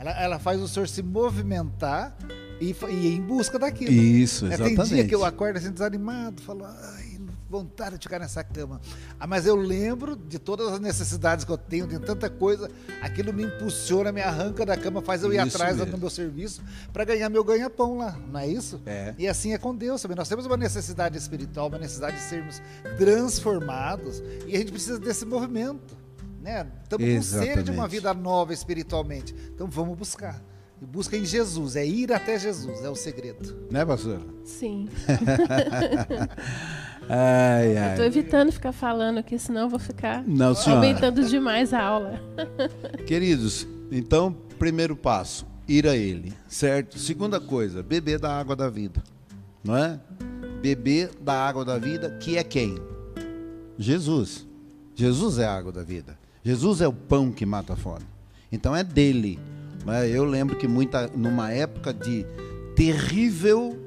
[0.00, 2.16] Ela, ela faz o senhor se movimentar
[2.58, 3.92] e, e ir em busca daquilo.
[3.92, 4.76] Isso, exatamente.
[4.76, 7.20] Tem dia que eu acordo assim desanimado, falo, ai,
[7.50, 8.80] vontade de ficar nessa cama.
[9.18, 12.70] Ah, mas eu lembro de todas as necessidades que eu tenho, de tanta coisa,
[13.02, 15.92] aquilo me impulsiona, me arranca da cama, faz eu ir isso atrás mesmo.
[15.92, 18.80] do meu serviço para ganhar meu ganha-pão lá, não é isso?
[18.86, 19.14] É.
[19.18, 20.16] E assim é com Deus também.
[20.16, 22.62] Nós temos uma necessidade espiritual, uma necessidade de sermos
[22.96, 25.99] transformados e a gente precisa desse movimento.
[26.40, 26.66] Né?
[26.82, 29.34] Estamos com sede de uma vida nova espiritualmente.
[29.54, 30.40] Então vamos buscar.
[30.80, 33.66] E busca em Jesus, é ir até Jesus, é o segredo.
[33.70, 34.22] Né, pastor?
[34.44, 34.88] Sim.
[37.06, 37.90] ai, ai.
[37.90, 42.18] Estou evitando ficar falando aqui, senão eu vou ficar Não, aumentando demais a aula.
[43.06, 46.98] Queridos, então, primeiro passo, ir a Ele, certo?
[46.98, 49.02] Segunda coisa, beber da água da vida,
[49.62, 50.00] não é?
[50.62, 52.78] Beber da água da vida, que é quem?
[53.76, 54.46] Jesus.
[54.94, 56.19] Jesus é a água da vida.
[56.44, 58.06] Jesus é o pão que mata a fome.
[58.50, 59.38] Então é dele.
[59.84, 60.08] Né?
[60.08, 62.26] Eu lembro que muita, numa época de
[62.74, 63.78] terrível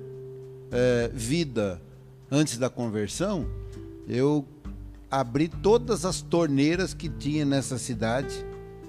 [0.72, 1.82] é, vida
[2.30, 3.46] antes da conversão,
[4.08, 4.46] eu
[5.10, 8.44] abri todas as torneiras que tinha nessa cidade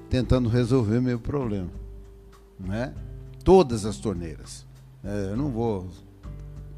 [0.09, 1.71] tentando resolver meu problema,
[2.59, 2.95] né?
[3.43, 4.65] Todas as torneiras.
[5.03, 5.89] É, eu não vou,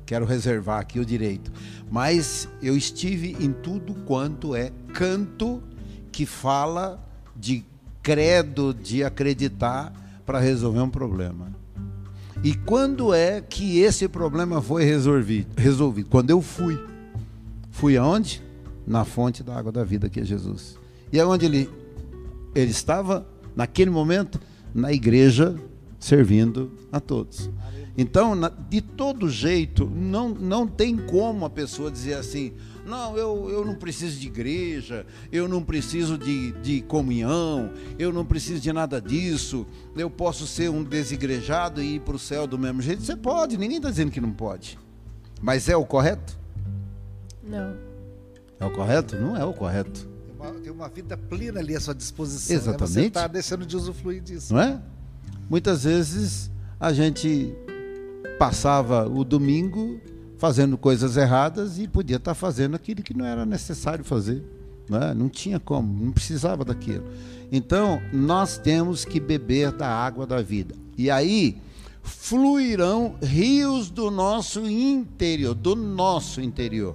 [0.04, 1.52] quero reservar aqui o direito,
[1.88, 5.62] mas eu estive em tudo quanto é canto
[6.16, 6.98] que fala
[7.36, 7.62] de
[8.02, 9.92] credo, de acreditar
[10.24, 11.54] para resolver um problema.
[12.42, 15.48] E quando é que esse problema foi resolvido?
[15.58, 16.08] resolvido?
[16.08, 16.82] Quando eu fui.
[17.70, 18.42] Fui aonde?
[18.86, 20.78] Na fonte da água da vida, que é Jesus.
[21.12, 21.68] E aonde ele,
[22.54, 24.40] ele estava, naquele momento?
[24.74, 25.54] Na igreja,
[26.00, 27.50] servindo a todos.
[27.98, 28.32] Então,
[28.70, 32.54] de todo jeito, não, não tem como a pessoa dizer assim:
[32.86, 38.24] não, eu, eu não preciso de igreja, eu não preciso de, de comunhão, eu não
[38.24, 39.66] preciso de nada disso,
[39.96, 43.02] eu posso ser um desigrejado e ir para o céu do mesmo jeito.
[43.02, 44.78] Você pode, ninguém está dizendo que não pode.
[45.42, 46.38] Mas é o correto?
[47.42, 47.76] Não.
[48.58, 49.16] É o correto?
[49.16, 50.08] Não é o correto.
[50.24, 52.54] Tem uma, tem uma vida plena ali à sua disposição.
[52.54, 52.62] Né?
[52.62, 52.92] Exatamente.
[52.92, 54.54] Você está deixando de usufruir disso.
[54.54, 54.80] Não é?
[55.50, 57.52] Muitas vezes a gente
[58.38, 60.00] passava o domingo
[60.38, 64.42] fazendo coisas erradas e podia estar fazendo aquilo que não era necessário fazer.
[64.88, 65.14] Não, é?
[65.14, 67.04] não tinha como, não precisava daquilo.
[67.50, 70.74] Então, nós temos que beber da água da vida.
[70.96, 71.60] E aí
[72.02, 76.94] fluirão rios do nosso interior, do nosso interior.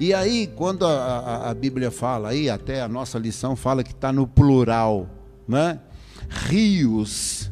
[0.00, 3.92] E aí, quando a, a, a Bíblia fala aí, até a nossa lição fala que
[3.92, 5.08] está no plural,
[5.46, 5.80] né?
[6.28, 7.50] Rios.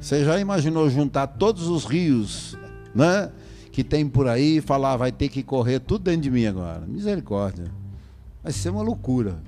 [0.00, 2.58] Você já imaginou juntar todos os rios,
[2.94, 3.30] né?
[3.74, 6.46] Que tem por aí e falar, ah, vai ter que correr tudo dentro de mim
[6.46, 6.82] agora.
[6.86, 7.64] Misericórdia.
[8.40, 9.42] Vai ser uma loucura.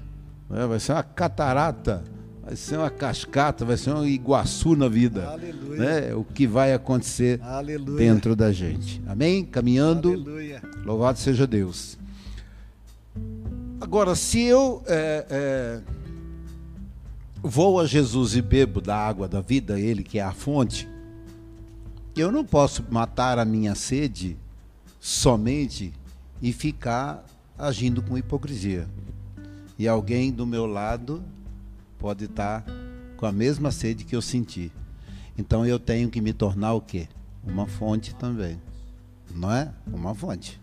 [0.50, 0.66] Né?
[0.66, 2.02] Vai ser uma catarata,
[2.42, 5.28] vai ser uma cascata, vai ser um iguaçu na vida.
[5.28, 5.78] Aleluia.
[5.78, 6.14] Né?
[6.16, 7.98] O que vai acontecer Aleluia.
[7.98, 9.00] dentro da gente.
[9.06, 9.44] Amém?
[9.44, 10.08] Caminhando.
[10.08, 10.60] Aleluia.
[10.84, 11.96] Louvado seja Deus.
[13.80, 15.80] Agora, se eu é, é,
[17.40, 20.88] vou a Jesus e bebo da água da vida, Ele que é a fonte,
[22.16, 24.36] eu não posso matar a minha sede
[24.98, 25.92] somente
[26.40, 27.24] e ficar
[27.58, 28.88] agindo com hipocrisia.
[29.78, 31.22] E alguém do meu lado
[31.98, 32.64] pode estar
[33.16, 34.72] com a mesma sede que eu senti.
[35.36, 37.08] Então eu tenho que me tornar o quê?
[37.44, 38.60] Uma fonte também.
[39.34, 39.70] Não é?
[39.86, 40.60] Uma fonte.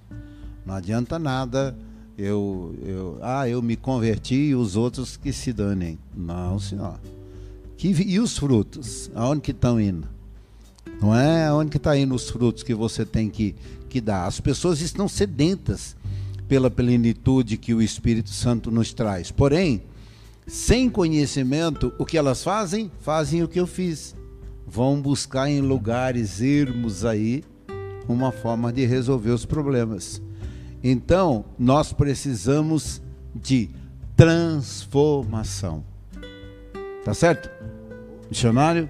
[0.66, 1.76] Não adianta nada
[2.18, 5.97] eu, eu ah, eu me converti e os outros que se danem.
[6.16, 6.99] Não, senhor.
[7.78, 9.12] Que, e os frutos?
[9.16, 10.12] Aonde que estão indo?
[11.01, 13.55] Não é onde que está indo os frutos que você tem que,
[13.89, 14.25] que dar.
[14.25, 15.95] As pessoas estão sedentas
[16.47, 19.31] pela plenitude que o Espírito Santo nos traz.
[19.31, 19.81] Porém,
[20.47, 22.91] sem conhecimento, o que elas fazem?
[22.99, 24.15] Fazem o que eu fiz.
[24.67, 27.43] Vão buscar em lugares ermos aí
[28.07, 30.21] uma forma de resolver os problemas.
[30.84, 33.01] Então, nós precisamos
[33.34, 33.69] de
[34.15, 35.84] transformação.
[37.03, 37.49] Tá certo?
[38.29, 38.89] Missionário?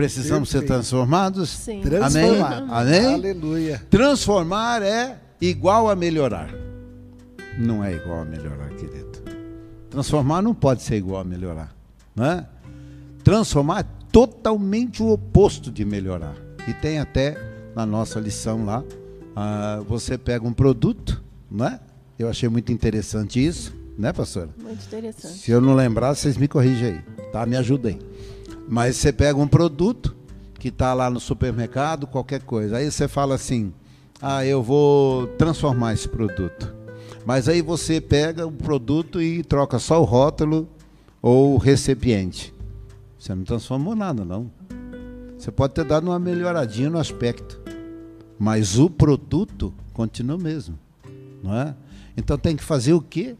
[0.00, 1.50] Precisamos ser transformados?
[1.50, 1.82] Sim.
[1.82, 2.64] Transformar.
[2.70, 2.98] Amém?
[2.98, 3.14] Amém?
[3.14, 3.82] Aleluia.
[3.90, 6.48] Transformar é igual a melhorar.
[7.58, 9.10] Não é igual a melhorar, querido.
[9.90, 11.76] Transformar não pode ser igual a melhorar.
[12.16, 12.46] Não é?
[13.22, 16.34] Transformar é totalmente o oposto de melhorar.
[16.66, 17.36] E tem até
[17.76, 18.82] na nossa lição lá,
[19.36, 21.78] ah, você pega um produto, não é?
[22.18, 24.48] Eu achei muito interessante isso, né, pastora?
[24.62, 25.34] Muito interessante.
[25.34, 27.00] Se eu não lembrar, vocês me corrigem aí,
[27.32, 27.44] tá?
[27.44, 27.98] Me ajudem.
[28.70, 30.14] Mas você pega um produto
[30.60, 32.76] que está lá no supermercado, qualquer coisa.
[32.76, 33.72] Aí você fala assim:
[34.22, 36.72] ah, eu vou transformar esse produto.
[37.26, 40.68] Mas aí você pega o produto e troca só o rótulo
[41.20, 42.54] ou o recipiente.
[43.18, 44.50] Você não transformou nada, não.
[45.36, 47.60] Você pode ter dado uma melhoradinha no aspecto,
[48.38, 50.78] mas o produto continua o mesmo,
[51.42, 51.74] não é?
[52.16, 53.34] Então tem que fazer o quê?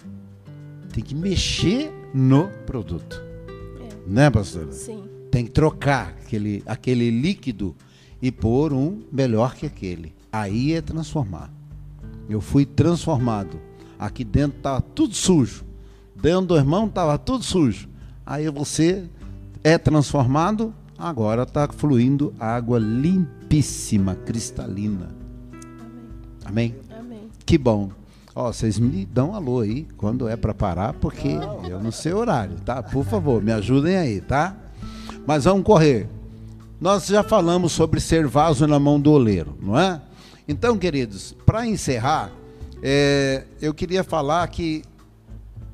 [0.93, 4.11] Tem que mexer no produto, É.
[4.11, 4.73] né, pastora?
[4.73, 5.05] Sim.
[5.31, 7.75] Tem que trocar aquele, aquele líquido
[8.21, 10.13] e pôr um melhor que aquele.
[10.33, 11.51] Aí é transformar.
[12.29, 13.59] Eu fui transformado.
[13.99, 15.65] Aqui dentro estava tudo sujo.
[16.15, 17.89] Dentro do irmão estava tudo sujo.
[18.25, 19.09] Aí você
[19.65, 25.09] é transformado, agora está fluindo água limpíssima, cristalina.
[26.45, 26.75] Amém?
[26.99, 27.29] Amém.
[27.45, 27.91] Que bom.
[28.35, 31.29] Ó, vocês me dão um alô aí quando é para parar, porque
[31.69, 32.83] eu não sei o horário, tá?
[32.83, 34.57] Por favor, me ajudem aí, tá?
[35.27, 36.09] Mas vamos correr.
[36.81, 40.01] Nós já falamos sobre ser vaso na mão do oleiro, não é?
[40.49, 42.33] Então, queridos, para encerrar,
[42.83, 44.83] é, eu queria falar que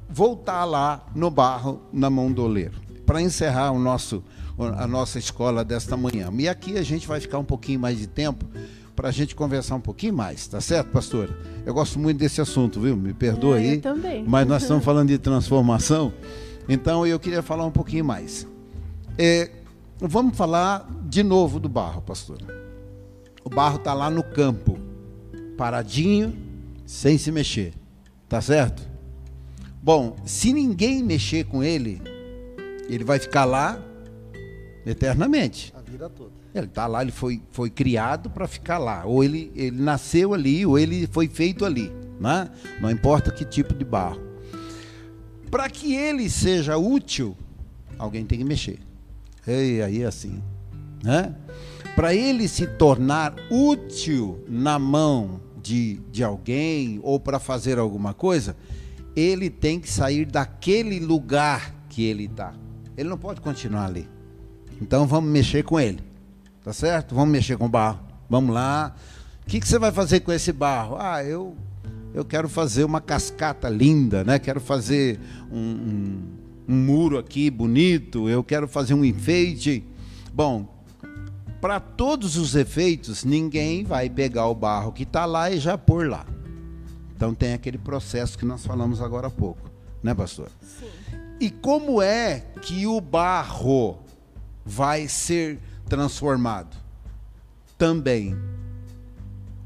[0.09, 2.75] voltar lá no barro na mão do oleiro,
[3.07, 4.23] para encerrar o nosso,
[4.77, 6.29] a nossa escola desta manhã.
[6.39, 8.45] E aqui a gente vai ficar um pouquinho mais de tempo
[8.97, 11.37] para a gente conversar um pouquinho mais, tá certo, pastora?
[11.65, 12.97] Eu gosto muito desse assunto, viu?
[12.97, 13.79] Me perdoa É, eu aí.
[13.79, 14.25] também.
[14.27, 16.13] Mas nós estamos falando de transformação,
[16.69, 18.47] então eu queria falar um pouquinho mais.
[19.19, 19.51] É,
[19.99, 22.39] vamos falar de novo do barro, pastor.
[23.45, 24.79] O barro está lá no campo,
[25.57, 26.37] paradinho,
[26.85, 27.73] sem se mexer,
[28.29, 28.87] tá certo?
[29.83, 32.03] Bom, se ninguém mexer com ele,
[32.89, 33.81] ele vai ficar lá
[34.85, 35.73] eternamente.
[35.77, 36.33] A vida toda.
[36.55, 39.05] Ele está lá, ele foi, foi criado para ficar lá.
[39.05, 41.93] Ou ele, ele nasceu ali, ou ele foi feito ali.
[42.19, 42.51] Né?
[42.81, 44.21] Não importa que tipo de barro.
[45.51, 47.37] Para que ele seja útil,
[47.99, 48.79] alguém tem que mexer.
[49.47, 50.43] E aí assim.
[51.03, 51.35] Né?
[51.95, 58.57] Para ele se tornar útil na mão de, de alguém ou para fazer alguma coisa,
[59.15, 62.53] ele tem que sair daquele lugar que ele está.
[62.97, 64.09] Ele não pode continuar ali.
[64.81, 66.01] Então vamos mexer com ele.
[66.63, 67.15] Tá certo?
[67.15, 68.01] Vamos mexer com o barro.
[68.29, 68.95] Vamos lá.
[69.43, 70.97] O que, que você vai fazer com esse barro?
[70.99, 71.57] Ah, eu,
[72.13, 74.39] eu quero fazer uma cascata linda, né?
[74.39, 75.21] Quero fazer
[75.51, 76.23] um, um,
[76.69, 78.29] um muro aqui bonito.
[78.29, 79.85] Eu quero fazer um enfeite.
[80.33, 80.69] Bom,
[81.61, 86.09] para todos os efeitos, ninguém vai pegar o barro que está lá e já pôr
[86.09, 86.27] lá.
[87.14, 89.71] Então tem aquele processo que nós falamos agora há pouco,
[90.03, 90.51] né, pastor?
[90.61, 90.87] Sim.
[91.41, 93.99] E como é que o barro
[94.64, 95.59] vai ser
[95.89, 96.77] transformado?
[97.79, 98.37] Também.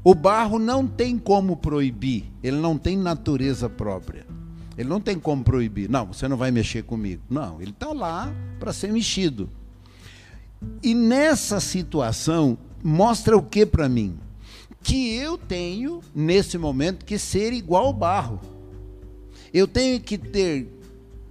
[0.03, 4.25] O barro não tem como proibir, ele não tem natureza própria.
[4.77, 5.89] Ele não tem como proibir.
[5.89, 7.21] Não, você não vai mexer comigo.
[7.29, 9.49] Não, ele está lá para ser mexido.
[10.81, 14.17] E nessa situação, mostra o que para mim?
[14.83, 18.39] Que eu tenho, nesse momento, que ser igual ao barro.
[19.53, 20.67] Eu tenho que ter,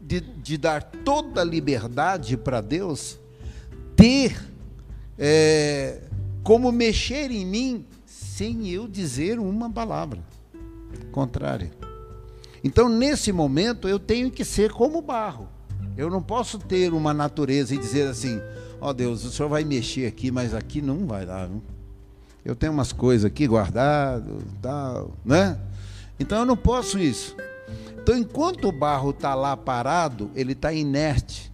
[0.03, 3.19] de, de dar toda a liberdade para Deus,
[3.97, 4.37] ter
[5.19, 6.03] é,
[6.43, 10.23] como mexer em mim sem eu dizer uma palavra
[11.13, 11.71] contrária.
[12.63, 15.49] Então, nesse momento, eu tenho que ser como barro.
[15.97, 18.41] Eu não posso ter uma natureza e dizer assim:
[18.81, 21.49] ó oh, Deus, o senhor vai mexer aqui, mas aqui não vai dar.
[21.49, 21.63] Não?
[22.45, 24.25] Eu tenho umas coisas aqui guardadas,
[24.63, 25.59] tal, né?
[26.19, 27.37] Então eu não posso isso.
[28.03, 31.53] Então, enquanto o barro está lá parado, ele está inerte.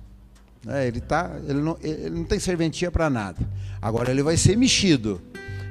[0.65, 0.87] Né?
[0.87, 3.39] Ele, tá, ele, não, ele não tem serventia para nada.
[3.83, 5.21] Agora ele vai ser mexido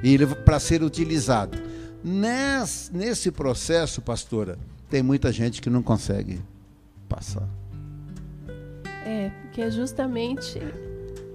[0.02, 1.58] e para ser utilizado.
[2.04, 4.58] Nesse, nesse processo, pastora,
[4.88, 6.40] tem muita gente que não consegue
[7.08, 7.48] passar.
[9.04, 10.58] É, porque é justamente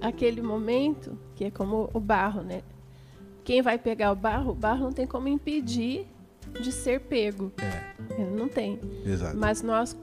[0.00, 2.62] aquele momento que é como o barro, né?
[3.44, 6.06] Quem vai pegar o barro, o barro não tem como impedir
[6.60, 7.50] de ser pego.
[7.58, 8.20] É.
[8.20, 8.78] Ele não tem.
[9.04, 9.36] Exato.
[9.36, 9.96] Mas nós,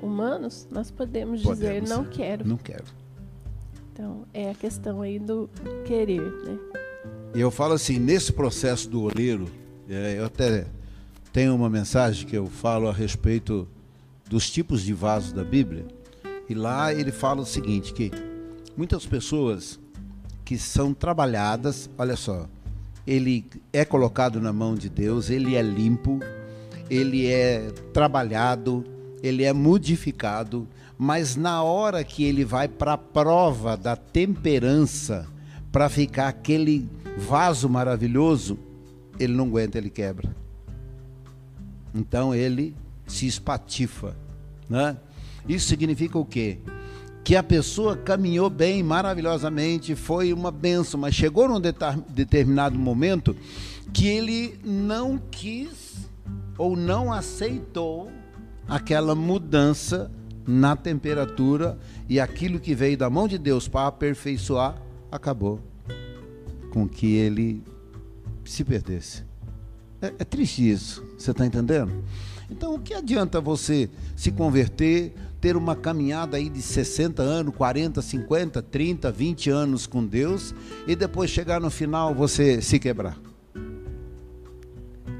[0.00, 2.10] humanos, nós podemos, Podemos dizer não ser.
[2.10, 2.48] quero.
[2.48, 2.84] Não quero.
[3.92, 5.48] Então, é a questão aí do
[5.84, 6.58] querer, né?
[7.34, 9.46] E eu falo assim, nesse processo do oleiro,
[9.88, 10.66] é, eu até
[11.36, 13.68] tenho uma mensagem que eu falo a respeito
[14.26, 15.84] dos tipos de vasos da Bíblia.
[16.48, 18.10] E lá ele fala o seguinte, que
[18.74, 19.78] muitas pessoas
[20.46, 22.48] que são trabalhadas, olha só,
[23.06, 26.20] ele é colocado na mão de Deus, ele é limpo,
[26.88, 28.82] ele é trabalhado,
[29.22, 30.66] ele é modificado,
[30.96, 35.28] mas na hora que ele vai para a prova da temperança,
[35.70, 38.58] para ficar aquele vaso maravilhoso,
[39.20, 40.45] ele não aguenta, ele quebra.
[41.94, 42.74] Então ele
[43.06, 44.16] se espatifa,
[44.68, 44.96] né?
[45.48, 46.58] Isso significa o quê?
[47.22, 53.36] Que a pessoa caminhou bem, maravilhosamente, foi uma benção, mas chegou num determinado momento
[53.92, 56.08] que ele não quis
[56.58, 58.10] ou não aceitou
[58.68, 60.10] aquela mudança
[60.46, 61.78] na temperatura
[62.08, 64.80] e aquilo que veio da mão de Deus para aperfeiçoar
[65.10, 65.60] acabou
[66.70, 67.62] com que ele
[68.44, 69.25] se perdesse.
[70.00, 72.04] É, é triste isso, você está entendendo?
[72.50, 78.00] Então, o que adianta você se converter, ter uma caminhada aí de 60 anos, 40,
[78.00, 80.54] 50, 30, 20 anos com Deus
[80.86, 83.18] e depois chegar no final você se quebrar?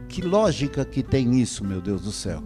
[0.09, 2.43] Que lógica que tem isso, meu Deus do céu?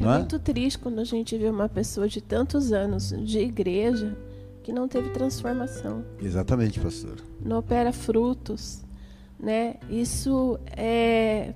[0.00, 0.18] É é?
[0.18, 4.16] muito triste quando a gente vê uma pessoa de tantos anos de igreja
[4.62, 6.04] que não teve transformação.
[6.22, 7.16] Exatamente, pastor.
[7.44, 8.82] Não opera frutos,
[9.38, 9.76] né?
[9.90, 11.54] Isso é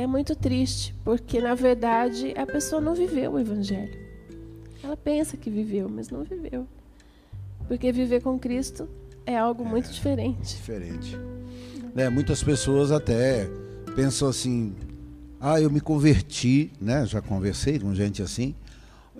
[0.00, 4.00] é muito triste, porque na verdade a pessoa não viveu o evangelho.
[4.82, 6.66] Ela pensa que viveu, mas não viveu.
[7.68, 8.88] Porque viver com Cristo
[9.26, 10.56] é algo muito diferente.
[10.56, 11.18] Diferente.
[11.94, 13.46] Né, muitas pessoas até
[13.94, 14.74] pensam assim:
[15.38, 17.04] ah, eu me converti, né?
[17.04, 18.54] Já conversei com gente assim.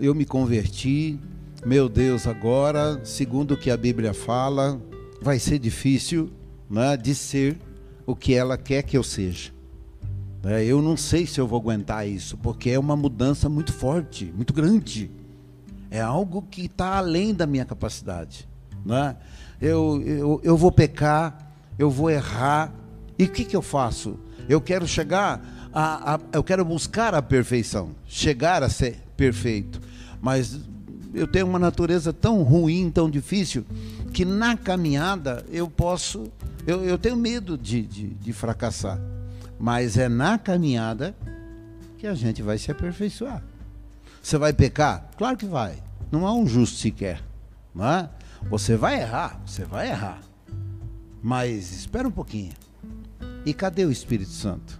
[0.00, 1.20] Eu me converti,
[1.62, 4.80] meu Deus, agora, segundo o que a Bíblia fala,
[5.20, 6.30] vai ser difícil
[6.70, 7.58] né, de ser
[8.06, 9.59] o que ela quer que eu seja.
[10.42, 14.32] É, eu não sei se eu vou aguentar isso, porque é uma mudança muito forte,
[14.34, 15.10] muito grande.
[15.90, 18.48] É algo que está além da minha capacidade.
[18.84, 19.16] Né?
[19.60, 22.72] Eu, eu, eu vou pecar, eu vou errar.
[23.18, 24.18] E o que, que eu faço?
[24.48, 29.80] Eu quero chegar, a, a, eu quero buscar a perfeição, chegar a ser perfeito.
[30.22, 30.58] Mas
[31.12, 33.66] eu tenho uma natureza tão ruim, tão difícil,
[34.12, 36.24] que na caminhada eu posso,
[36.66, 38.98] eu, eu tenho medo de, de, de fracassar.
[39.60, 41.14] Mas é na caminhada
[41.98, 43.42] que a gente vai se aperfeiçoar.
[44.22, 45.10] Você vai pecar?
[45.18, 45.76] Claro que vai.
[46.10, 47.22] Não há um justo sequer.
[47.74, 48.08] Não é?
[48.48, 50.22] Você vai errar, você vai errar.
[51.22, 52.54] Mas espera um pouquinho.
[53.44, 54.78] E cadê o Espírito Santo?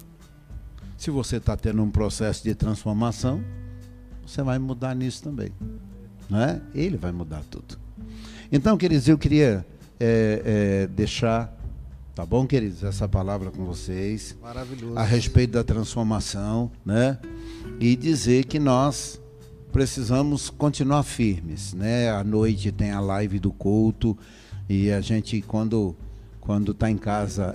[0.97, 3.45] Se você está tendo um processo de transformação,
[4.27, 5.53] você vai mudar nisso também.
[6.29, 6.61] Não é?
[6.75, 7.79] Ele vai mudar tudo.
[8.51, 9.67] Então, queridos, eu queria
[9.99, 11.55] é, é, deixar
[12.21, 12.85] Tá bom, queridos?
[12.85, 14.37] Essa palavra com vocês.
[14.43, 14.99] Maravilhoso.
[14.99, 17.19] A respeito da transformação, né?
[17.81, 19.19] E dizer que nós
[19.73, 22.11] precisamos continuar firmes, né?
[22.11, 24.19] À noite tem a live do culto
[24.69, 25.97] e a gente quando
[26.43, 27.55] quando está em casa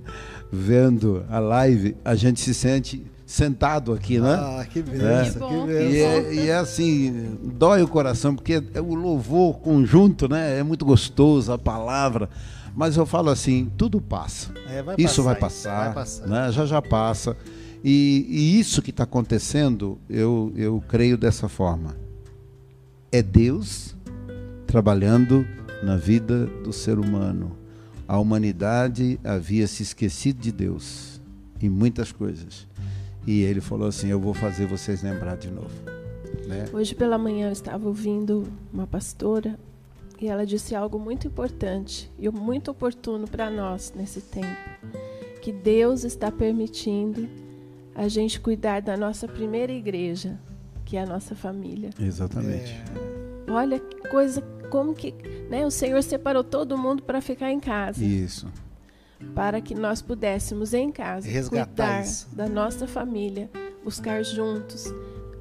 [0.50, 4.34] vendo a live, a gente se sente sentado aqui, né?
[4.34, 5.48] Ah, que beleza, é.
[5.48, 5.90] que, beleza.
[5.90, 10.60] E é, e é assim, dói o coração, porque é o louvor conjunto, né?
[10.60, 12.30] É muito gostoso a palavra.
[12.74, 14.52] Mas eu falo assim, tudo passa.
[14.68, 16.26] É, vai isso vai passar, passar, vai passar.
[16.28, 16.52] Né?
[16.52, 17.36] já já passa.
[17.82, 21.96] E, e isso que está acontecendo, eu, eu creio dessa forma.
[23.10, 23.96] É Deus
[24.66, 25.46] trabalhando
[25.82, 27.56] na vida do ser humano.
[28.06, 31.20] A humanidade havia se esquecido de Deus
[31.60, 32.66] em muitas coisas.
[33.26, 35.74] E ele falou assim: Eu vou fazer vocês lembrar de novo.
[36.46, 36.66] Né?
[36.72, 39.58] Hoje pela manhã eu estava ouvindo uma pastora
[40.20, 44.56] e ela disse algo muito importante e muito oportuno para nós nesse tempo,
[45.42, 47.28] que Deus está permitindo
[47.94, 50.38] a gente cuidar da nossa primeira igreja,
[50.84, 51.90] que é a nossa família.
[51.98, 52.74] Exatamente.
[53.48, 55.14] Olha que coisa como que,
[55.48, 58.46] né, o Senhor separou todo mundo para ficar em casa, Isso.
[59.34, 62.28] Para que nós pudéssemos em casa Resgatar cuidar isso.
[62.34, 63.50] da nossa família,
[63.84, 64.92] buscar juntos,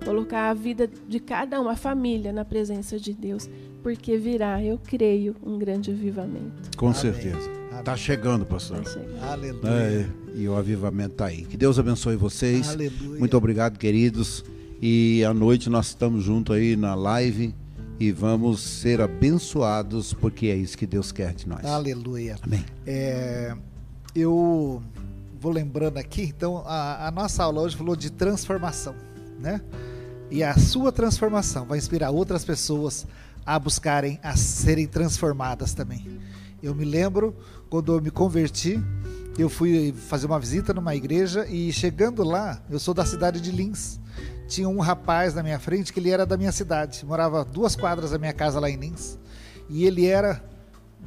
[0.03, 3.49] colocar a vida de cada um, a família na presença de Deus,
[3.83, 6.77] porque virá, eu creio, um grande avivamento.
[6.77, 6.99] Com Amém.
[6.99, 7.55] certeza.
[7.77, 8.81] Está chegando, pastor.
[8.81, 9.31] Vai chegar.
[9.33, 9.69] Aleluia.
[9.69, 11.43] É, e o avivamento está aí.
[11.45, 12.69] Que Deus abençoe vocês.
[12.69, 13.19] Aleluia.
[13.19, 14.43] Muito obrigado, queridos.
[14.81, 17.53] E à noite nós estamos juntos aí na live
[17.99, 21.65] e vamos ser abençoados, porque é isso que Deus quer de nós.
[21.65, 22.37] Aleluia.
[22.41, 22.65] Amém.
[22.85, 23.55] É,
[24.13, 24.81] eu
[25.39, 28.95] vou lembrando aqui, então, a, a nossa aula hoje falou de transformação,
[29.39, 29.61] né?
[30.29, 33.05] E a sua transformação vai inspirar outras pessoas
[33.45, 36.19] a buscarem a serem transformadas também.
[36.63, 37.35] Eu me lembro
[37.69, 38.81] quando eu me converti,
[39.37, 43.51] eu fui fazer uma visita numa igreja e chegando lá, eu sou da cidade de
[43.51, 43.99] Lins.
[44.47, 48.11] Tinha um rapaz na minha frente que ele era da minha cidade, morava duas quadras
[48.11, 49.17] da minha casa lá em Lins.
[49.69, 50.43] E ele era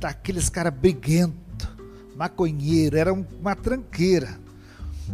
[0.00, 1.68] daqueles cara briguento,
[2.16, 4.38] maconheiro, era um- uma tranqueira.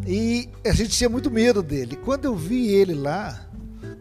[0.07, 1.97] E a gente tinha muito medo dele.
[1.97, 3.47] Quando eu vi ele lá,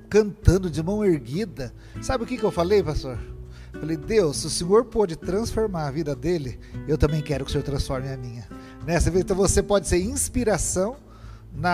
[0.09, 3.17] cantando de mão erguida, sabe o que, que eu falei, pastor?
[3.73, 7.51] Falei, Deus, se o Senhor pôde transformar a vida dele, eu também quero que o
[7.51, 8.47] Senhor transforme a minha.
[8.87, 10.95] Você vê, Então você pode ser inspiração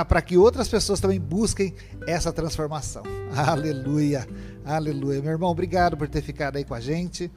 [0.07, 1.73] para que outras pessoas também busquem
[2.05, 3.03] essa transformação.
[3.35, 4.27] Aleluia,
[4.65, 5.21] aleluia.
[5.21, 7.31] Meu irmão, obrigado por ter ficado aí com a gente.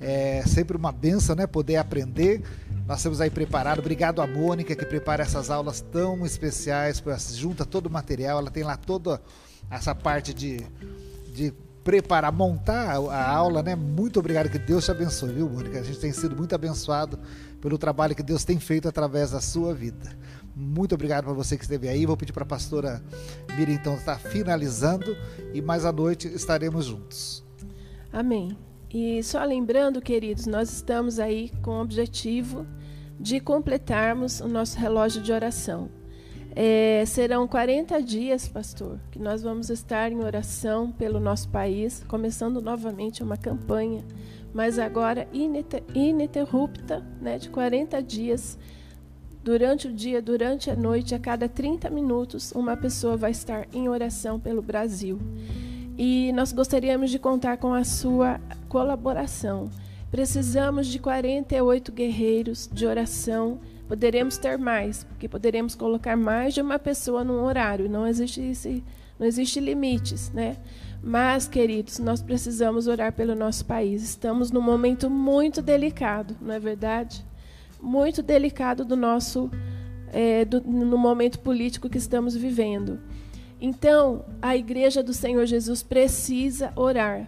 [0.00, 1.46] É sempre uma benção, né?
[1.46, 2.42] Poder aprender.
[2.86, 3.80] Nós temos aí preparado.
[3.80, 7.02] Obrigado a Mônica que prepara essas aulas tão especiais,
[7.34, 8.38] junta todo o material.
[8.38, 9.20] Ela tem lá toda
[9.70, 10.66] essa parte de,
[11.34, 11.52] de
[11.90, 13.74] preparar, montar a- aula, né?
[13.74, 15.80] Muito obrigado, que Deus te abençoe, viu, Mônica?
[15.80, 17.18] A gente tem sido muito abençoado
[17.60, 20.16] pelo trabalho que Deus tem feito através da sua vida.
[20.54, 22.06] Muito obrigado para você que esteve aí.
[22.06, 23.02] Vou pedir para a pastora
[23.56, 25.16] Miriam então estar finalizando
[25.52, 27.44] e mais à noite estaremos juntos.
[28.12, 28.56] Amém.
[28.88, 32.66] E só lembrando, queridos, nós estamos aí com o objetivo
[33.18, 35.90] de completarmos o nosso relógio de oração.
[36.54, 42.60] É, serão 40 dias, pastor, que nós vamos estar em oração pelo nosso país, começando
[42.60, 44.04] novamente uma campanha,
[44.52, 48.58] mas agora ininterrupta, né, de 40 dias.
[49.42, 53.88] Durante o dia, durante a noite, a cada 30 minutos, uma pessoa vai estar em
[53.88, 55.18] oração pelo Brasil.
[55.96, 59.70] E nós gostaríamos de contar com a sua colaboração.
[60.10, 63.60] Precisamos de 48 guerreiros de oração
[63.90, 67.90] Poderemos ter mais, porque poderemos colocar mais de uma pessoa num horário.
[67.90, 68.84] Não existe esse,
[69.18, 70.58] não existe limites, né?
[71.02, 74.00] Mas, queridos, nós precisamos orar pelo nosso país.
[74.04, 77.26] Estamos num momento muito delicado, não é verdade?
[77.82, 79.50] Muito delicado do nosso,
[80.12, 83.00] é, do, no momento político que estamos vivendo.
[83.60, 87.26] Então, a Igreja do Senhor Jesus precisa orar.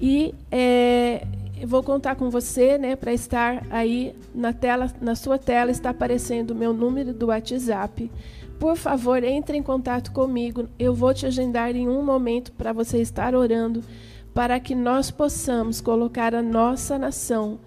[0.00, 1.26] E é,
[1.60, 5.90] eu vou contar com você, né, para estar aí na tela, na sua tela está
[5.90, 8.10] aparecendo o meu número do WhatsApp.
[8.58, 10.66] Por favor, entre em contato comigo.
[10.78, 13.84] Eu vou te agendar em um momento para você estar orando
[14.32, 17.58] para que nós possamos colocar a nossa nação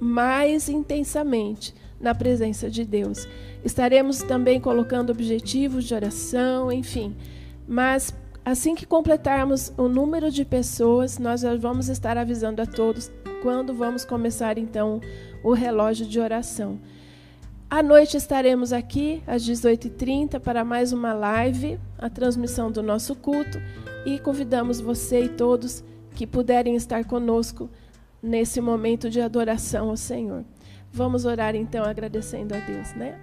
[0.00, 3.26] mais intensamente na presença de Deus.
[3.64, 7.16] Estaremos também colocando objetivos de oração, enfim.
[7.66, 8.14] Mas
[8.44, 13.10] assim que completarmos o número de pessoas, nós vamos estar avisando a todos
[13.44, 15.02] quando vamos começar então
[15.42, 16.80] o relógio de oração.
[17.68, 23.60] À noite estaremos aqui às 18h30 para mais uma live, a transmissão do nosso culto,
[24.06, 25.84] e convidamos você e todos
[26.14, 27.68] que puderem estar conosco
[28.22, 30.42] nesse momento de adoração ao Senhor.
[30.90, 33.20] Vamos orar então agradecendo a Deus, né?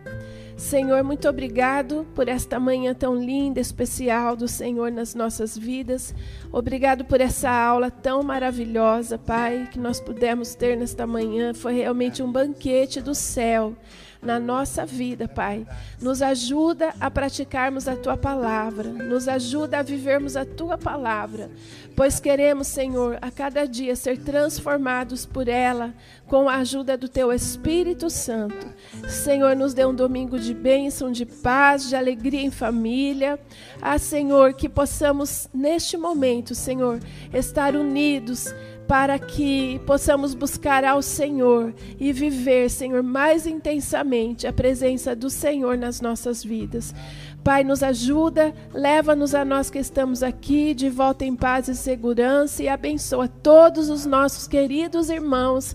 [0.55, 6.13] Senhor, muito obrigado por esta manhã tão linda, especial do Senhor nas nossas vidas.
[6.51, 11.53] Obrigado por essa aula tão maravilhosa, Pai, que nós pudemos ter nesta manhã.
[11.53, 13.75] Foi realmente um banquete do céu
[14.21, 15.65] na nossa vida, Pai.
[15.99, 21.49] Nos ajuda a praticarmos a tua palavra, nos ajuda a vivermos a tua palavra,
[21.95, 25.93] pois queremos, Senhor, a cada dia ser transformados por ela
[26.27, 28.67] com a ajuda do teu Espírito Santo.
[29.07, 33.39] Senhor, nos dê um domingo de bênção, de paz, de alegria em família.
[33.81, 36.99] Ah, Senhor, que possamos neste momento, Senhor,
[37.33, 38.53] estar unidos
[38.91, 45.77] para que possamos buscar ao Senhor e viver, Senhor, mais intensamente a presença do Senhor
[45.77, 46.93] nas nossas vidas.
[47.41, 52.63] Pai, nos ajuda, leva-nos a nós que estamos aqui de volta em paz e segurança
[52.63, 55.73] e abençoa todos os nossos queridos irmãos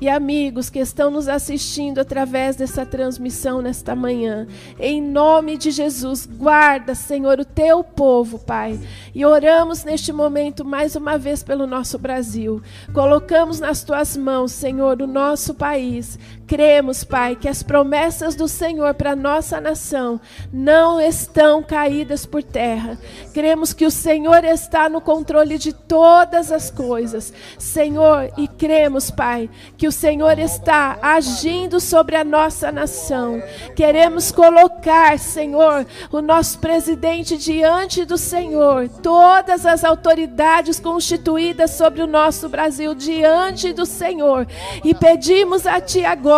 [0.00, 4.46] e amigos que estão nos assistindo através dessa transmissão nesta manhã.
[4.78, 8.78] Em nome de Jesus, guarda, Senhor, o teu povo, Pai.
[9.14, 12.62] E oramos neste momento mais uma vez pelo nosso Brasil.
[12.92, 16.18] Colocamos nas tuas mãos, Senhor, o nosso país.
[16.48, 20.18] Cremos, Pai, que as promessas do Senhor para nossa nação
[20.50, 22.98] não estão caídas por terra.
[23.34, 27.34] Cremos que o Senhor está no controle de todas as coisas.
[27.58, 33.42] Senhor, e cremos, Pai, que o Senhor está agindo sobre a nossa nação.
[33.76, 42.06] Queremos colocar, Senhor, o nosso presidente diante do Senhor, todas as autoridades constituídas sobre o
[42.06, 44.46] nosso Brasil diante do Senhor.
[44.82, 46.37] E pedimos a Ti agora,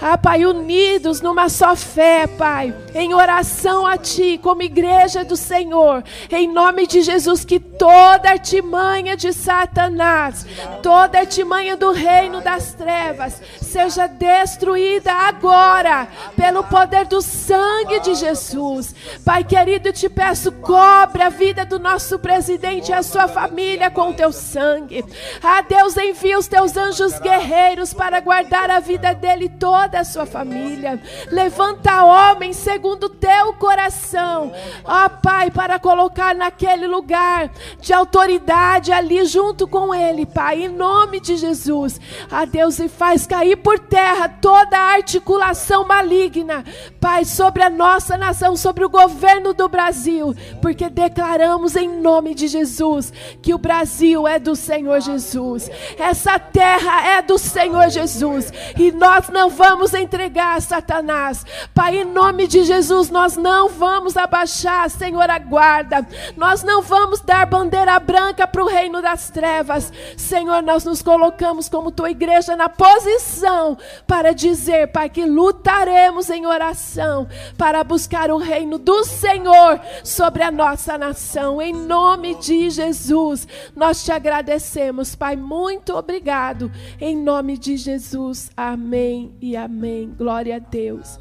[0.00, 6.04] a Pai, unidos numa só fé, Pai, em oração a Ti, como igreja do Senhor,
[6.30, 10.46] em nome de Jesus, que toda artimanha de Satanás,
[10.82, 16.06] toda artimanha do reino das trevas, seja destruída agora,
[16.36, 18.94] pelo poder do sangue de Jesus.
[19.24, 24.12] Pai querido, te peço, cobre a vida do nosso presidente e a sua família com
[24.12, 25.04] teu sangue.
[25.42, 30.04] Ah, Deus, envia os teus anjos guerreiros para guardar a vida dele e toda a
[30.04, 31.00] sua família.
[31.30, 34.52] Levanta homens segundo o teu coração,
[34.84, 37.50] ó Pai, para colocar naquele lugar
[37.80, 42.00] de autoridade ali junto com ele, Pai, em nome de Jesus.
[42.30, 46.64] Ah, Deus, e faz cair por terra toda a articulação maligna,
[47.00, 52.48] Pai, sobre a nossa nação, sobre o governo do Brasil, porque declaramos em nome de
[52.48, 58.90] Jesus que o Brasil é do Senhor Jesus, essa terra é do Senhor Jesus, e
[58.92, 61.44] nós não vamos entregar a Satanás,
[61.74, 67.20] Pai, em nome de Jesus, nós não vamos abaixar, Senhor, a guarda, nós não vamos
[67.20, 72.56] dar bandeira branca para o reino das trevas, Senhor, nós nos colocamos como tua igreja
[72.56, 73.76] na posição
[74.06, 80.50] para dizer, Pai, que lutaremos em oração para buscar o reino do Senhor sobre a
[80.50, 81.60] nossa nação.
[81.60, 85.36] Em nome de Jesus, nós te agradecemos, Pai.
[85.36, 86.70] Muito obrigado.
[87.00, 88.50] Em nome de Jesus.
[88.56, 90.14] Amém e amém.
[90.16, 91.18] Glória a Deus.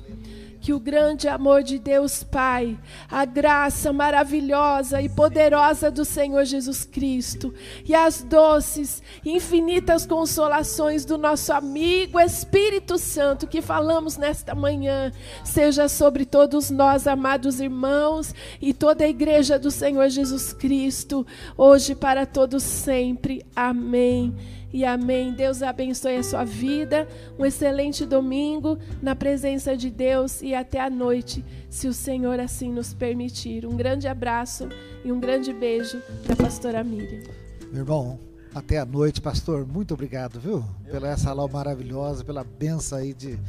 [0.61, 2.77] que o grande amor de Deus Pai,
[3.09, 7.51] a graça maravilhosa e poderosa do Senhor Jesus Cristo
[7.83, 15.11] e as doces infinitas consolações do nosso amigo Espírito Santo que falamos nesta manhã,
[15.43, 21.25] seja sobre todos nós, amados irmãos, e toda a igreja do Senhor Jesus Cristo,
[21.57, 23.43] hoje para todos sempre.
[23.55, 25.33] Amém e amém.
[25.33, 27.07] Deus abençoe a sua vida.
[27.37, 32.71] Um excelente domingo na presença de Deus e até a noite, se o Senhor assim
[32.71, 33.65] nos permitir.
[33.65, 34.69] Um grande abraço
[35.03, 37.23] e um grande beijo da pastora Miriam.
[37.71, 38.19] Meu irmão,
[38.53, 39.65] até a noite, pastor.
[39.65, 40.63] Muito obrigado, viu?
[40.89, 43.39] Pela essa aula maravilhosa, pela benção aí de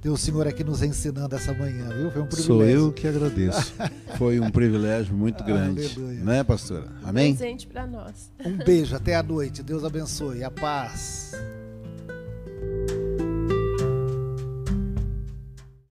[0.00, 2.10] ter o senhor aqui nos ensinando essa manhã, viu?
[2.10, 2.44] Foi um privilégio.
[2.44, 3.74] Sou eu que agradeço.
[4.16, 5.86] Foi um privilégio muito grande.
[5.96, 6.24] Aleluia.
[6.24, 6.86] Né, pastora?
[7.04, 7.34] Amém?
[7.34, 8.32] Presente para nós.
[8.44, 9.62] Um beijo, até a noite.
[9.62, 10.42] Deus abençoe.
[10.42, 11.32] A paz.